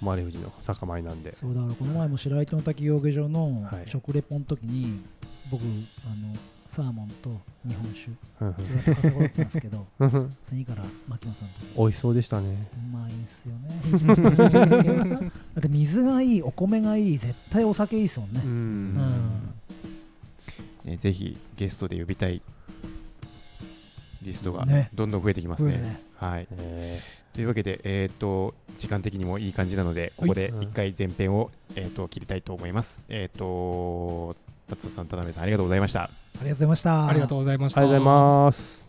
[0.00, 1.36] 誉れ富士の酒米なんで。
[1.36, 3.88] そうだからこの前も白糸の滝養魚場のはい。
[3.88, 5.00] 食レポの時に、
[5.48, 6.34] 僕あの
[6.70, 7.30] サーモンと
[7.66, 8.10] 日本酒。
[8.12, 9.86] って稼ごったんですけど
[10.44, 11.54] 次から牧野さんと。
[11.76, 12.68] 美味しそうでしたね。
[12.74, 13.70] うまいんすよね。
[15.54, 18.40] だって水がいいお米がいい絶対お酒いいですもんね。
[18.44, 18.96] ううん。
[18.96, 19.54] ん、
[20.84, 22.40] ねぜひゲストで呼びたい
[24.22, 24.90] リストがね。
[24.94, 25.72] どんどん増えてきますね。
[25.72, 26.00] 増えるね。
[26.18, 27.00] はい、え
[27.32, 30.66] というわけで、えー、と時間的にもいい感じなので、ここではい。
[30.66, 33.04] 一回前編を、えー、と切りたいと思います。
[33.08, 34.36] えっ、と、
[34.70, 36.04] 達田さん、田辺さん、ありがとうございました。
[36.04, 36.10] あ
[36.42, 37.06] りがとうございました。
[37.08, 37.80] ありがとうございました。
[37.80, 38.80] ーありがとうございます。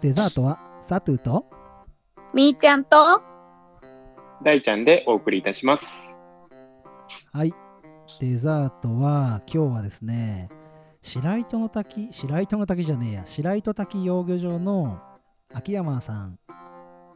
[0.00, 1.46] デザートはサトゥと？
[2.34, 3.22] みーちゃんと？
[4.42, 6.14] 大ちゃんでお送りいたします。
[7.32, 7.54] はい
[8.20, 10.48] デザートは今日はですね
[11.02, 15.00] 白糸の滝白糸の滝じゃねえや白糸滝養魚場の
[15.52, 16.38] 秋山さん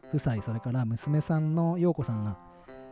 [0.09, 2.37] 夫妻それから娘さんの陽子さんが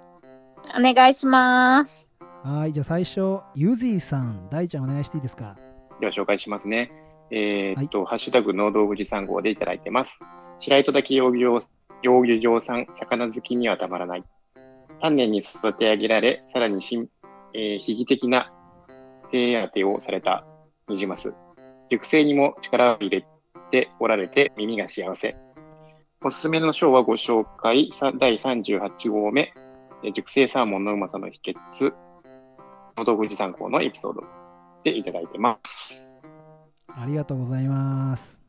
[0.76, 2.10] お願いします。
[2.44, 5.58] はいじゃあ最初ゆずいさん大ちゃんお願いしていいですか？
[6.00, 6.92] では紹介しますね。
[7.30, 10.20] えーっと、ハッシュタグ農道富士山号でいただいてます。
[10.60, 11.60] 白糸滝養魚場
[12.02, 14.24] 養魚場産魚好きにはたまらない。
[15.02, 17.08] 丹念に育て上げられ、さらにしん、
[17.54, 18.52] えー、悲劇的な
[19.32, 20.46] 手当てをされた
[20.90, 21.34] ニジマス。
[21.92, 23.26] 熟成にも力を入れ
[23.70, 25.36] ておられて耳が幸せ。
[26.24, 29.54] おすすめの章はご紹介、さ第38号目、
[30.04, 31.92] えー熟成サーモンのうまさの秘訣、
[32.96, 34.24] のどぐじ参考のエピソード
[34.86, 36.16] でいただいてます。
[36.88, 38.40] ありがとうございます。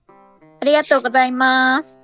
[0.61, 1.99] ありがとうございます。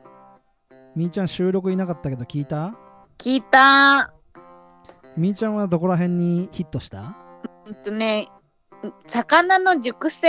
[0.96, 2.74] みーちゃん収録いなかったけど聞いた？
[3.16, 4.12] 聞いた。
[5.16, 7.16] みーちゃんはどこら辺にヒットした？
[7.66, 8.28] うんとね、
[9.06, 10.28] 魚の熟成？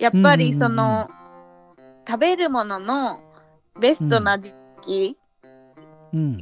[0.00, 1.08] やっぱりその、
[2.08, 3.20] 食べるものの
[3.78, 5.16] ベストな時期
[6.12, 6.38] うん。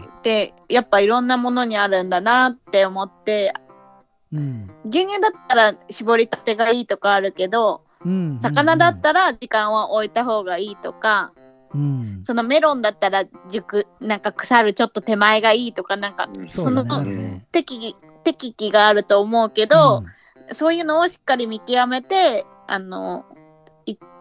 [4.33, 4.71] うん。
[4.89, 8.39] 牛乳だったら絞りたてがいいとかあるけど、うん。
[8.41, 11.33] 魚だったら時間を置いた方がいいとか、
[11.75, 12.23] うん。
[12.25, 16.85] そのメロンだったら熟、なんか腐るちょっと手前がいいとか、なんかうんその。
[17.53, 17.95] 適宜
[18.25, 20.05] 適宜があると思うけど、
[20.53, 23.38] そういうのをしっかり見極めて、あの、い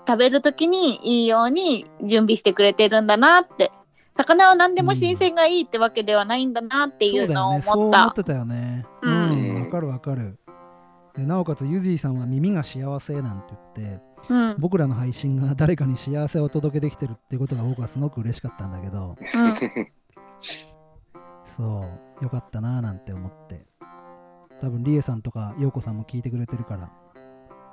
[0.08, 3.72] 食べるときにいいように準備してくれてるんだなって。
[4.16, 7.68] 魚は何でも新鮮がいいってわけではないんだなっていうのを思った。
[7.68, 8.86] だよねそう思ってたよね。
[9.04, 9.66] ううんん。
[9.66, 10.40] わ、かるわかる。
[11.16, 14.56] でなおかつゆずいさんは耳が幸せなんて言ってうん。
[14.58, 19.56] 僕らの配信が誰かに幸せをお届けできてるってことが僕はすごく嬉しかったんだけどうん。
[21.46, 21.86] そ
[22.22, 23.66] うよかったなーなんて思って
[24.62, 26.92] 多分リエさんとかヨウコさんも聞いてくれてるから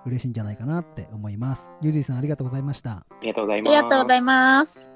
[0.07, 1.71] 嬉しいんじゃないかなって思います。
[1.81, 2.91] ゆずいさんありがとうございました。
[2.93, 3.75] ありがとうございあます。
[3.75, 4.87] りがとうございます。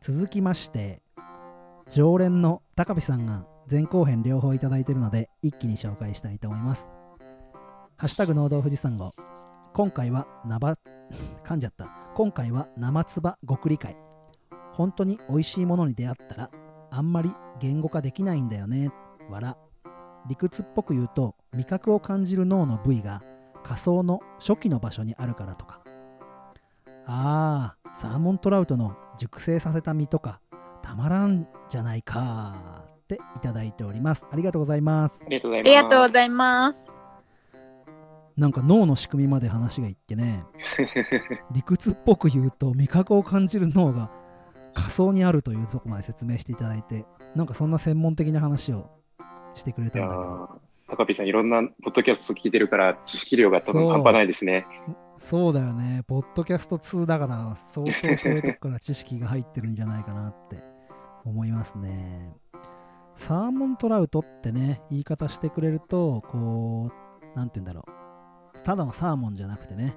[0.00, 1.02] 続きまして
[1.88, 6.90] 常連の高飛さんが前後編両方いただいているので一気に紹介したいと思います。
[7.96, 9.14] ハッシュタグ農道富士山号。
[9.74, 10.76] 今回は生
[11.44, 11.88] 噛んじゃった。
[12.14, 13.96] 今回は生唾極理解。
[14.72, 16.50] 本当に美味しいものに出会ったら
[16.90, 18.90] あんまり言語化できないんだよね。
[19.30, 19.56] わら
[20.28, 23.22] 理屈っぽく言うと味覚を感じる脳の部位が
[23.66, 25.80] 仮想の初期の場所にあるからとか。
[27.04, 30.40] ああサーモントラウトの熟成させた身とか
[30.82, 34.24] たまらんじゃないかっていただいております。
[34.30, 35.20] ありがとうございます。
[35.20, 35.68] ありがとうございます。
[35.68, 36.84] ありがとうございます。
[38.36, 40.44] なんか脳の仕組みまで話がいってね。
[41.50, 44.12] 理屈っぽく言うと味覚を感じる脳が
[44.74, 47.04] 仮想にあるというとこまで説明していただいて
[47.34, 48.90] なんかそんな専門的な話を
[49.54, 50.20] してくれたんだけど。
[50.22, 54.66] ー高ピーさん、いろんなポッドキャスト聞いてるから、知識量が多分半端ないですね。
[55.18, 60.62] そうだよねポッドキャスト2だから相当そういうとこから知識が入ってるんじゃないかなって
[61.24, 62.34] 思いますね
[63.14, 66.90] サーモントラウトってね言い方してくれるとこ
[67.34, 67.86] うなんて言うんだろ
[68.58, 69.96] うただのサーモンじゃなくてね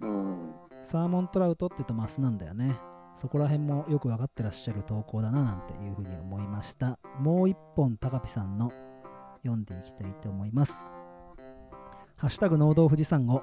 [0.00, 0.54] うん。
[0.82, 2.76] サーモントラウトって言うとマスなんだよね。
[3.16, 6.98] そこら辺もよく分かってらっしゃる投稿だななんていうふうに思いました。
[7.20, 8.72] もう一本、高ピさんの
[9.44, 10.88] 読んでいきたいと思います。
[12.16, 13.42] ハッシュタグ農道富士山号。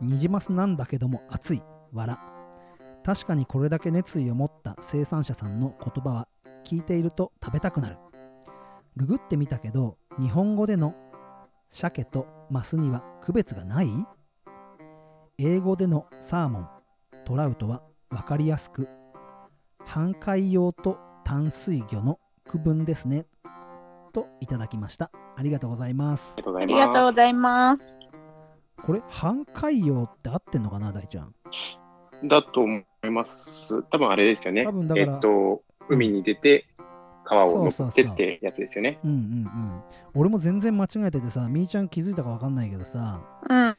[0.00, 1.62] ニジマスなんだけども熱い。
[1.92, 2.18] わら。
[3.04, 6.28] 確かにこれだけ熱意を持った生産者さんの言葉は
[6.64, 7.98] 聞いていると食べたくなる。
[8.96, 10.94] ググってみたけど、日本語での
[11.70, 13.88] 鮭とマスには区別がない？
[15.38, 16.68] 英語でのサーモン、
[17.24, 18.88] トラウトは分かりやすく、
[19.84, 23.26] 半海洋と淡水魚の区分ですね。
[24.12, 25.10] といただきました。
[25.36, 26.40] ありがとうございますあ。
[26.40, 26.86] りがとうございます。
[26.86, 27.94] がとうございます。
[28.84, 31.34] これ、半海洋って合ってんのかな、大ちゃん？
[32.28, 33.82] だと思います。
[33.84, 34.64] 多分あれですよね。
[34.64, 36.66] 多分だからえっと、海に出て、
[37.24, 38.98] 川をそうそうそう乗ってってやつですよね。
[39.04, 39.82] うんうんうん。
[40.14, 43.76] 俺も全然間違えててさ、みーちゃん気づいたか分かんないけどさ、うん。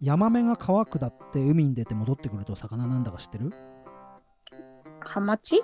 [0.00, 3.52] ヤマメが川下って海に出て戻ってくると魚なんだか知ってる？
[5.00, 5.62] ハマチ？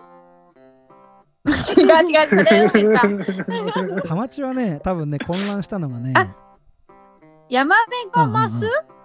[1.47, 4.09] 違う違う、それ海か。
[4.09, 6.35] ハマチはね、多分ね、混乱したのがね、あ
[7.49, 8.97] ヤマメがマス、うんうんうん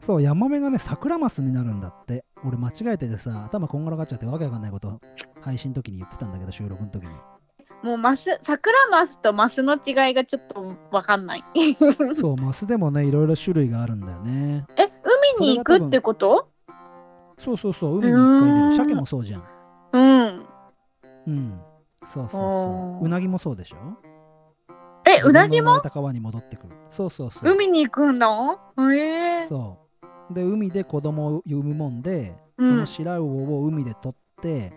[0.00, 2.24] そう、ヤマメがね、サクラマスになるんだって。
[2.42, 4.98] 俺間違えててさ、頭こんがらがっちゃってわけわかんないこと
[5.42, 7.12] 配信の時に言ってたんだけど、収録の時に。
[7.82, 11.44] もうマス、サクラマスとマスの違いがちょっとわかんない。
[12.18, 14.64] そう、マスでもね、いろいろ種類があるんだよね。
[14.76, 14.90] え、
[15.38, 16.48] 海に行くってこと？
[17.38, 18.92] そうそうそう、海に一回出。
[18.92, 19.44] 鮭もそうじゃん。
[21.30, 21.60] うん。
[22.06, 23.04] そうそうあそーう。
[23.04, 23.76] うなぎもそうでしょ？
[25.06, 25.80] え、うなぎも？
[25.80, 26.74] 川に戻ってくる。
[26.88, 27.52] そうそうそう。
[27.52, 28.58] 海に行くの？
[28.92, 29.78] へえそ
[30.30, 30.34] う。
[30.34, 34.72] で、海で子供を産むもんで、うんその白魚を海で取って、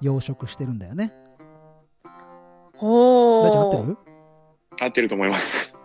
[0.00, 1.12] 養殖してるんだよね。
[2.76, 3.86] ほ大ちゃん合ってー。
[3.86, 3.98] る？
[4.80, 5.76] 合ってると思います。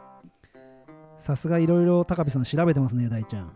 [1.20, 3.54] さすがいろいろ高飛さん調べてますね、大ちゃん。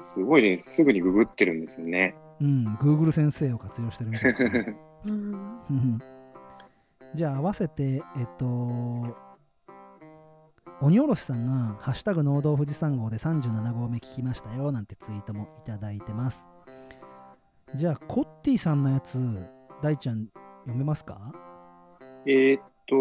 [0.00, 2.14] すごいね、すぐにググってるんですよね。
[2.40, 4.76] うん、Google 先生を活用してるみたいですね。
[7.14, 8.46] じゃあ合わせて、えっと、
[10.80, 16.46] 鬼おろしさんが、ハッシュタグ農道富士山号で37号目聞きましたよなんてツイートもいただいてます。
[17.74, 19.18] じゃあ、コッティさんのやつ、
[19.82, 20.26] 大ちゃん
[20.64, 21.32] 読めますか？
[22.26, 22.94] えーっと、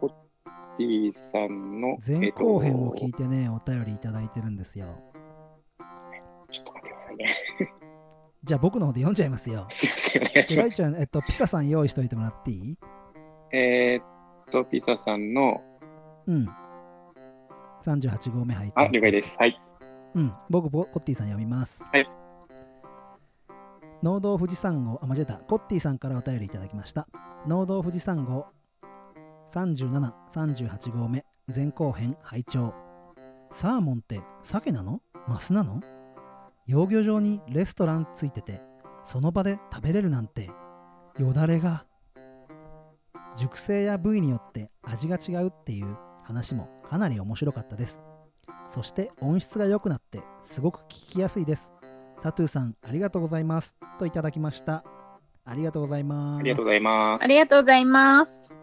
[0.00, 0.08] コッ
[0.78, 4.86] ティさんの、前後編を聞いてね、お便りいただいてるんですよ。
[5.78, 7.26] とちょっと待ってくださいね。
[8.44, 9.66] じゃあ僕の方で読んじゃいますよ。
[9.70, 10.68] すいません、お願いします。
[10.70, 12.78] 大ちゃん、えっと、ピサさん用意しといてもらっていい？
[13.52, 14.04] えーっ
[14.50, 15.60] と、ピサさんの、
[16.26, 16.48] うん。
[17.84, 19.36] 38号目入ってあ、了解です。
[19.38, 19.60] はい。
[20.14, 21.84] うん、僕、ボコッティさん読みます。
[21.84, 22.08] はい。
[24.02, 25.36] 農道富士山号、あ、間違えた。
[25.38, 27.06] コッティさんからお便りいただきました。
[27.46, 28.46] 農道富士山号
[29.52, 31.24] 37、38号目、
[31.54, 32.74] 前後編、拝聴
[33.52, 35.00] サーモンって鮭なの？
[35.28, 35.80] マスなの？
[36.66, 38.62] 養魚場にレストランついてて、
[39.04, 40.50] その場で食べれるなんて、
[41.18, 41.86] よだれが。
[43.34, 48.00] 熟成や部位によって味が違うっていう話もかなり面白かったです。
[48.68, 51.72] そして音質が良くなってすごく聞きやすいです。
[52.22, 53.74] サトゥーさん、ありがとうございます。
[53.98, 54.84] といただきました。
[55.44, 56.40] ありがとうございます。
[56.40, 57.24] ありがとうございます。
[57.24, 58.54] ありがとうございます。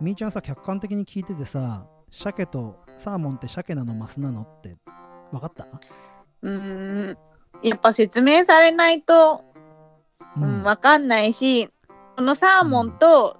[0.00, 4.76] みーちゃんさ、客観的に聞いててさ、鮭とサーモンって鮭なのマスなのって
[5.30, 5.66] 分かった？
[6.42, 7.18] うーん。
[7.62, 9.44] やっぱ説明されないと、
[10.36, 11.68] うん、わかんないし、
[12.16, 13.36] このサーモンと、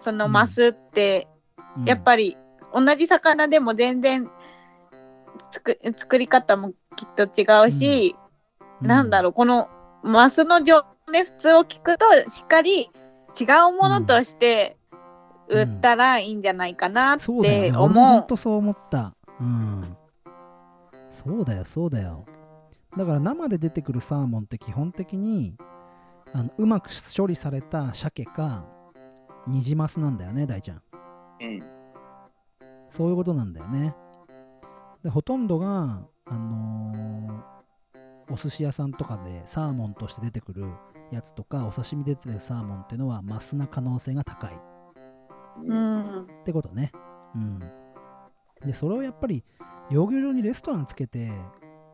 [0.00, 2.36] そのマスって、うんやっぱり
[2.72, 4.30] 同じ魚でも全然
[5.50, 8.14] つく作り方もきっと違うし、
[8.80, 9.68] なんだろう、この
[10.04, 12.90] マスの情熱を聞くと、しっかり
[13.40, 14.76] 違うものとして
[15.48, 17.18] 売ったらいいんじゃないかなっ。
[17.18, 17.88] て思う。
[17.88, 19.14] 本当そう思った。
[19.40, 19.96] うん。
[21.10, 22.24] そうだよ、そうだよ。
[22.96, 25.56] だから生で出てくるサーモンって基本的に
[26.32, 28.66] あのうまく処理された鮭か
[29.46, 30.82] ニジマスなんだよね、大ちゃん。
[31.40, 31.62] うん。
[32.90, 33.94] そういうことなんだよね。
[35.02, 37.14] でほとんどが、あのー
[38.30, 40.64] お寿司屋さんとかでサーモンとして出てくる
[41.12, 44.58] やつとかお刺身で出てるサーモンっていうのはマスな可能性が高い
[45.66, 46.22] うん。
[46.22, 46.90] ってことね。
[47.34, 47.58] うん。
[48.64, 49.44] で、それをやっぱり
[49.90, 51.30] 養魚場にレストランつけて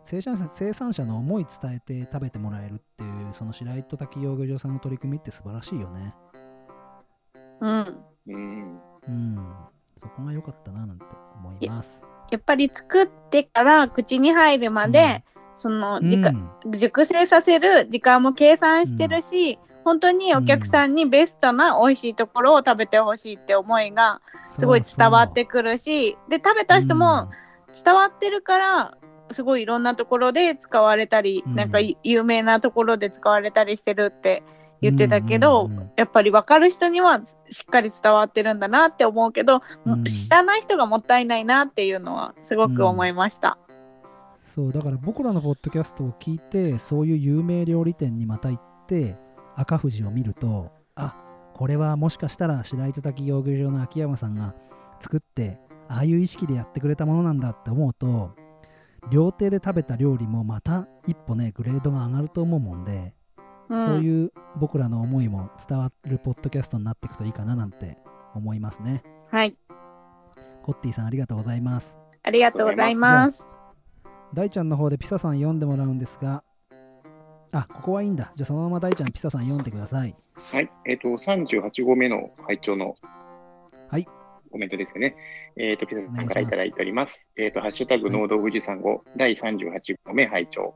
[0.05, 6.15] 生産者生産者の思い伝えて食べてもらえるっていうその白糸滝養魚場さんの取り組みって素晴らしいよね。
[7.61, 8.05] うん。
[8.27, 8.81] うん。
[9.09, 9.55] うん。
[10.01, 11.05] そこが良かったななんて
[11.37, 12.05] 思います。
[12.31, 15.25] やっぱり作ってから口に入るまで、
[15.57, 24.21] そのうん熟成させる時間も計算してるし、本当にお客さんにベストな美味しいところを食べてほしいって思いが
[24.59, 27.31] すごい伝わってくるしで食べた人も
[27.73, 28.99] 伝わってるから
[29.31, 31.55] すごいいろんなところで使われたり、うん。
[31.55, 34.43] なんかい有名なところで使われたりしてるって
[34.81, 35.91] 言ってたけど、うんうんうん。
[35.97, 37.21] やっぱり分かる人には
[37.51, 40.05] しっかり伝わってるんだなって思うけど、うん。
[40.05, 43.59] 知らない人がもったいないなっていうのはすごく思いました。
[44.51, 49.17] そうだから僕らのポッドキャストを聞いてそういう有名料理店にまた行って
[49.55, 51.15] 赤富士を見るとあ
[51.55, 54.57] これはもしかしたら白糸滝養魚場の秋山さんが
[55.01, 58.35] 作ってああいう意識でやってくれたものなんだって思うと
[59.11, 63.15] 料亭で食べた料理もまた一歩ねグレードが上がると思うもんで、
[63.69, 67.99] うんそういう僕らの思いも伝わるポッドキャストになっていくといいかななんて
[68.35, 69.57] 思いますねはい、
[70.65, 73.47] コッティさんありがとうございますありがとうございます。
[74.35, 76.45] 大ちゃんの方でピサさん読んでもらうんですが、
[77.53, 78.33] あ、ここはいいんだ。
[78.37, 80.15] じゃあそのまま大ちゃんピサさん読んでください。
[80.53, 80.71] はい。
[80.87, 82.95] えっ、と、38号目の会長の
[83.89, 84.07] はい
[84.51, 85.17] コメントですよね。
[85.57, 87.29] えっ、と、ピザさんからいただいております。
[87.37, 90.75] えっ、と、ハッシュタグ、農道富士山号、第38号目拝聴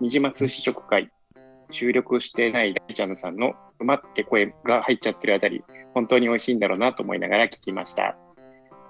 [0.00, 1.10] ニジマス試食会、
[1.70, 5.62] 収録してない大ちゃんさんのうまって声が入っちゃってるあたり、
[5.94, 8.16] 本当に美味しいんだろうなと思いながら聞きました。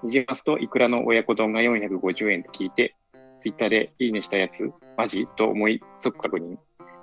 [0.03, 2.95] ニジマスとイクラの親子丼が450円と聞いて、
[3.41, 6.57] ツイッターでいいねしたやつ、マジと思い即確認。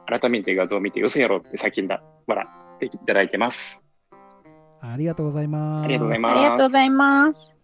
[0.06, 2.02] 改めて画像を見て、嘘やろって叫んだ。
[2.26, 2.46] 笑
[2.76, 3.81] っていただいてます。
[4.82, 5.84] ありがとうございます。
[5.84, 7.54] ありがとうございあますりがとうございます。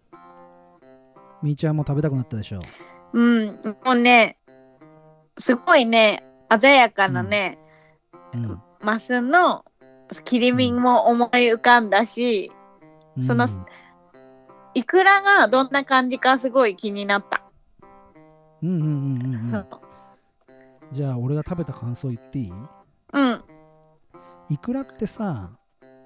[1.43, 2.61] みーちゃんも食べたくなったでしょ
[3.13, 3.21] う。
[3.21, 3.47] うん、
[3.85, 4.39] もうね、
[5.39, 6.25] すごいね、
[6.61, 7.59] 鮮やかなね、
[8.35, 8.63] うん。
[8.81, 9.65] マスの
[10.25, 12.53] 切り身も思い浮かんだし、
[13.17, 13.49] うんその
[14.75, 17.43] イクラがどんな感じかすごい気になった。
[18.63, 19.59] うんうんうんうんう。
[19.59, 19.67] ん
[20.93, 22.53] じゃあ俺が食べた感想言っていい？
[23.13, 23.43] うん、
[24.51, 25.51] イクラってさ、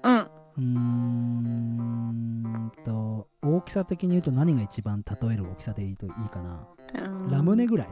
[0.03, 0.27] うん。
[0.57, 6.67] うーんと、大きさ的に言うと何が一番例える大きさでいいといいかな？
[6.95, 7.87] うんラムネぐらい？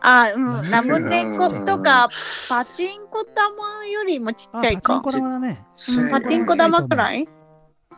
[0.00, 2.08] あ、うん、ララムムネコとか
[2.48, 5.22] パチンコ玉よりもちっあ、ちゃいかパチン。
[5.22, 5.64] コ玉だね。
[5.96, 7.28] うんパチンコ玉くらい？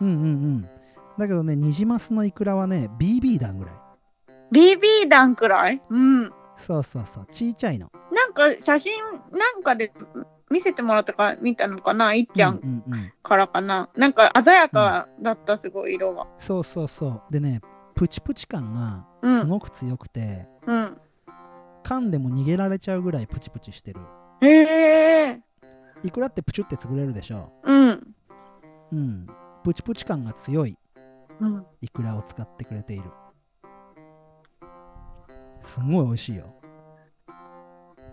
[0.01, 0.63] うんうんうん。
[1.19, 3.75] だけどね、ニジマスのイクラはね、BB 弾ぐらい。
[4.53, 5.83] ?BB 弾くらい？
[5.91, 6.33] うん。
[6.57, 7.91] そうそうそう、ちいちゃいの。
[8.13, 8.93] なんか写真
[9.33, 9.93] なんかで
[10.51, 13.13] 見せてもらったから見たのかないっちゃんうんうんうん。
[13.23, 17.23] からかな、なんか鮮やかだったすごい色がそうそうそう。
[17.31, 17.61] でね
[17.95, 19.41] プチプチ感がうん。
[19.41, 20.99] すごく強くて、うん。
[21.85, 24.01] 噛んでも逃げられちゃうぐらいプチプチしてる。
[24.41, 25.41] へえ
[26.03, 27.53] いくらってプチュって潰れるでしょ？
[27.65, 28.15] うん。
[28.93, 29.27] うん。
[29.63, 30.77] プチプチ感が強い。
[31.41, 31.67] うん。
[31.83, 33.05] イクラを使ってくれている。
[35.63, 36.55] すごい美味しいよ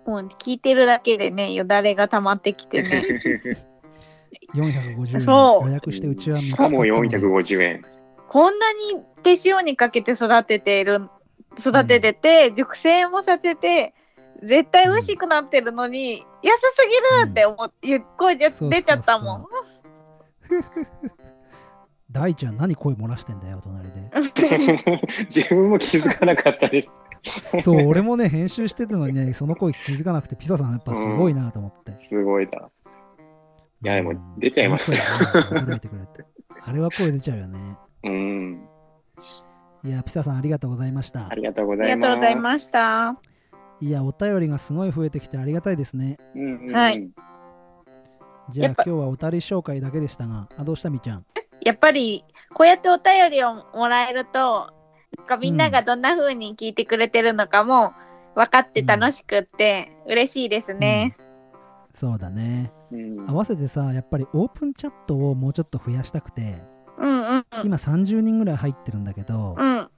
[0.08, 3.04] もう聞いてるだけでねよだれが溜まってきてね。
[4.56, 5.22] 450円。
[5.22, 5.68] そう。
[5.68, 7.18] 予約してうちは3つしかも買ったので。
[7.20, 7.86] 450円。
[8.30, 8.80] こんなに
[9.24, 11.10] 手塩にかけて育てている
[11.60, 13.94] 育ててて、熟成もさせて
[14.44, 19.46] 絶対美味しくなってるのに、安すぎるって思って、ゆっこいでそうそうそう出ちゃったもん。
[22.10, 24.12] 大ちゃん何声漏らしてんだよ隣で。
[25.30, 26.92] 自分も気づかなかったです。
[27.64, 32.70] そう俺もね編集してたのにねその声気づかなくてピサさんやっぱすごいなと思って、すごいな。
[33.84, 36.26] いやでもうん出ちゃいました面白いね驚いてくれて
[36.64, 37.60] あれは声出ちゃうよね
[38.04, 38.68] うん。
[39.84, 43.18] いやピサさんありがとうございましたありがとうございありがとうございまました。
[43.80, 46.40] いやお便りがすごい増えてきてありがたいですねす。
[46.40, 47.10] うんうんうんはい。
[48.50, 51.26] じゃあやっぱ今日はお便り紹介だけでしたがあどうしたみちゃん？
[51.62, 54.74] やっぱりこうやってお便りをもらえると
[55.16, 57.94] なんかみんながどんな風に聞いてくれてるのかも
[58.36, 61.16] 分かって楽しくって嬉しいですね。
[61.96, 62.72] そうだね。
[62.92, 63.30] うん。
[63.30, 66.62] 合わせてさやっぱりオープンチャットをもうちょっと増やしたくて
[66.98, 67.38] うんうん。
[67.38, 67.46] うん。
[67.66, 69.90] 今30人ぐらい入ってるんだけど、うん。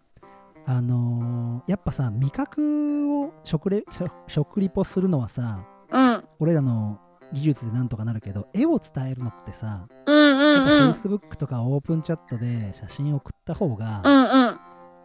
[0.65, 6.23] あのーやっぱさ味覚を食レ食食リポするのはさうん。
[6.39, 6.99] 俺らの
[7.33, 10.77] 技術でなんとかなるけど絵を伝えるのってさ、うんうんうん。
[10.77, 14.18] やっぱ Facebook とかオープンチャットで写真を送った方が、うんうん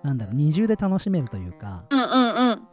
[0.05, 1.87] なんだろう二重で楽しめるというか。
[1.91, 2.69] うんうん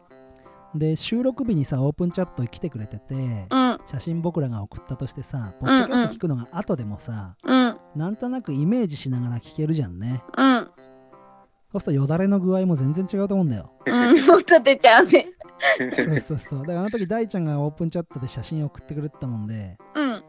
[0.74, 0.80] うん。
[0.80, 3.80] で収録日にさオープンチャットに来てくれてて、うん。
[3.88, 7.78] 写真僕らが送ったとしてさポッドキャスト聞くのが後でもさ、うん。
[7.96, 10.22] なんとなくイメージしながら聞けるじゃんね。
[10.38, 10.70] うん。
[11.72, 13.72] そうするとよだれの具合も全然違うと思うんだよ。
[13.86, 13.94] うん。
[14.28, 15.28] もっと出ちゃうね。
[15.96, 16.60] そうそうそう。
[16.60, 19.78] だからあの時大ちゃんがオープンチャットで写真を送ってくれてたもんで。
[19.96, 20.24] うん。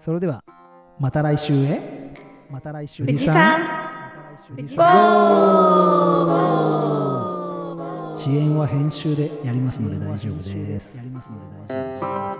[0.00, 0.42] それでは、
[0.98, 2.08] また来週へ。
[2.50, 3.60] また来週富士山
[4.48, 10.96] 富士ゴ山ー遅延は編集でやりますので大丈夫です。
[10.96, 12.37] やりますので大丈夫です。